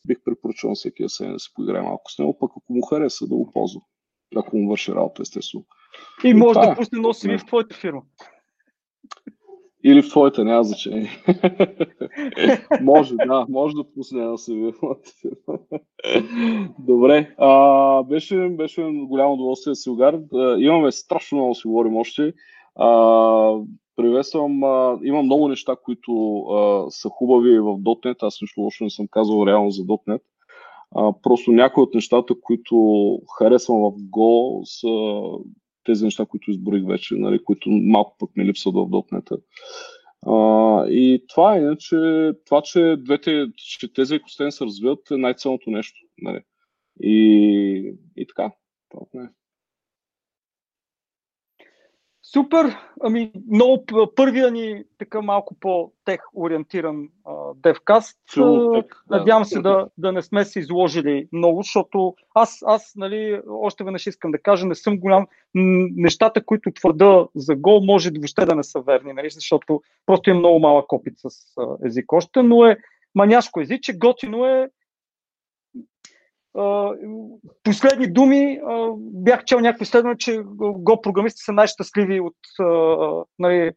[0.06, 3.52] бих препоръчал всеки да се поиграе малко с него, пък ако му хареса да го
[3.52, 3.80] ползва.
[4.36, 5.64] Ако му върши работа, естествено.
[6.24, 6.74] И, и може да е.
[6.74, 8.02] пусне носи в твоята фирма.
[9.84, 11.10] Или в твоята, няма значение.
[12.80, 14.74] може, да, може да пусне една CV
[16.78, 20.18] Добре, а, беше, беше голямо удоволствие да си огар.
[20.58, 22.32] Имаме страшно много да си говорим още.
[22.74, 23.54] А,
[23.96, 28.16] приветствам, а, има много неща, които а, са хубави в .NET.
[28.22, 30.20] Аз нищо лошо не съм казал реално за .NET.
[30.94, 35.22] А, просто някои от нещата, които харесвам в Go са
[35.84, 39.42] тези неща, които изборих вече, нали, които малко пък ми липсват в .NET.
[40.26, 41.96] А, и това е, иначе,
[42.46, 45.98] това, че, двете, че тези екосистеми се развиват е най-ценното нещо.
[46.18, 46.40] Нали.
[47.00, 48.52] И, и така.
[48.90, 49.28] Това е.
[52.32, 52.76] Супер!
[53.00, 53.84] Ами, много
[54.16, 57.08] първия ни така малко по-тех ориентиран
[57.54, 58.18] девкаст.
[59.10, 64.06] Надявам се да, да не сме се изложили много, защото аз, аз нали, още веднъж
[64.06, 65.26] искам да кажа, не съм голям.
[65.54, 70.34] Нещата, които твърда за гол, може въобще да не са верни, нали, защото просто е
[70.34, 71.28] много малък опит с
[71.84, 72.76] език още, но е
[73.14, 74.70] маняшко езиче, готино е
[77.62, 78.60] последни думи,
[78.98, 82.36] бях чел някакви изследвания, че го програмисти са най-щастливи от...
[83.38, 83.72] Нали,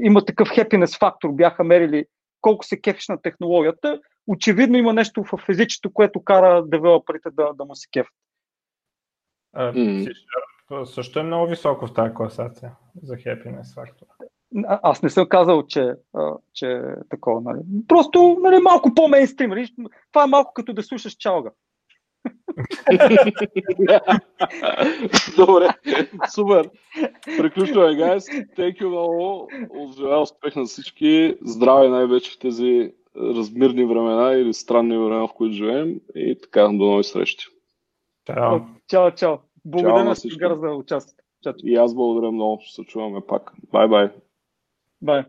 [0.00, 2.04] има такъв хепинес фактор, бяха мерили
[2.40, 4.00] колко се кефиш на технологията.
[4.26, 8.14] Очевидно има нещо в езичето, което кара девелоперите да, да му се кефят.
[10.84, 12.72] Също е много високо в тази класация
[13.02, 14.06] за happiness фактор.
[14.66, 15.94] Аз не съм казал, че,
[16.52, 17.40] че е такова.
[17.40, 17.58] Нали.
[17.88, 19.50] Просто нали, малко по-мейнстрим.
[19.50, 19.68] Нали.
[20.12, 21.50] Това е малко като да слушаш чалга.
[25.36, 25.68] Добре,
[26.34, 26.70] супер.
[27.38, 28.26] Приключваме, гайс.
[28.26, 29.48] Thank you много.
[29.96, 31.36] Желая успех на всички.
[31.42, 36.00] Здраве най-вече в тези размирни времена или странни времена, в които живеем.
[36.14, 37.46] И така, до нови срещи.
[38.26, 38.60] Чао.
[38.88, 39.36] Чао, чао.
[39.64, 41.24] Благодаря на всички за участието.
[41.64, 43.52] И аз благодаря много, ще се чуваме пак.
[43.72, 44.10] Бай-бай.
[45.02, 45.24] Бай.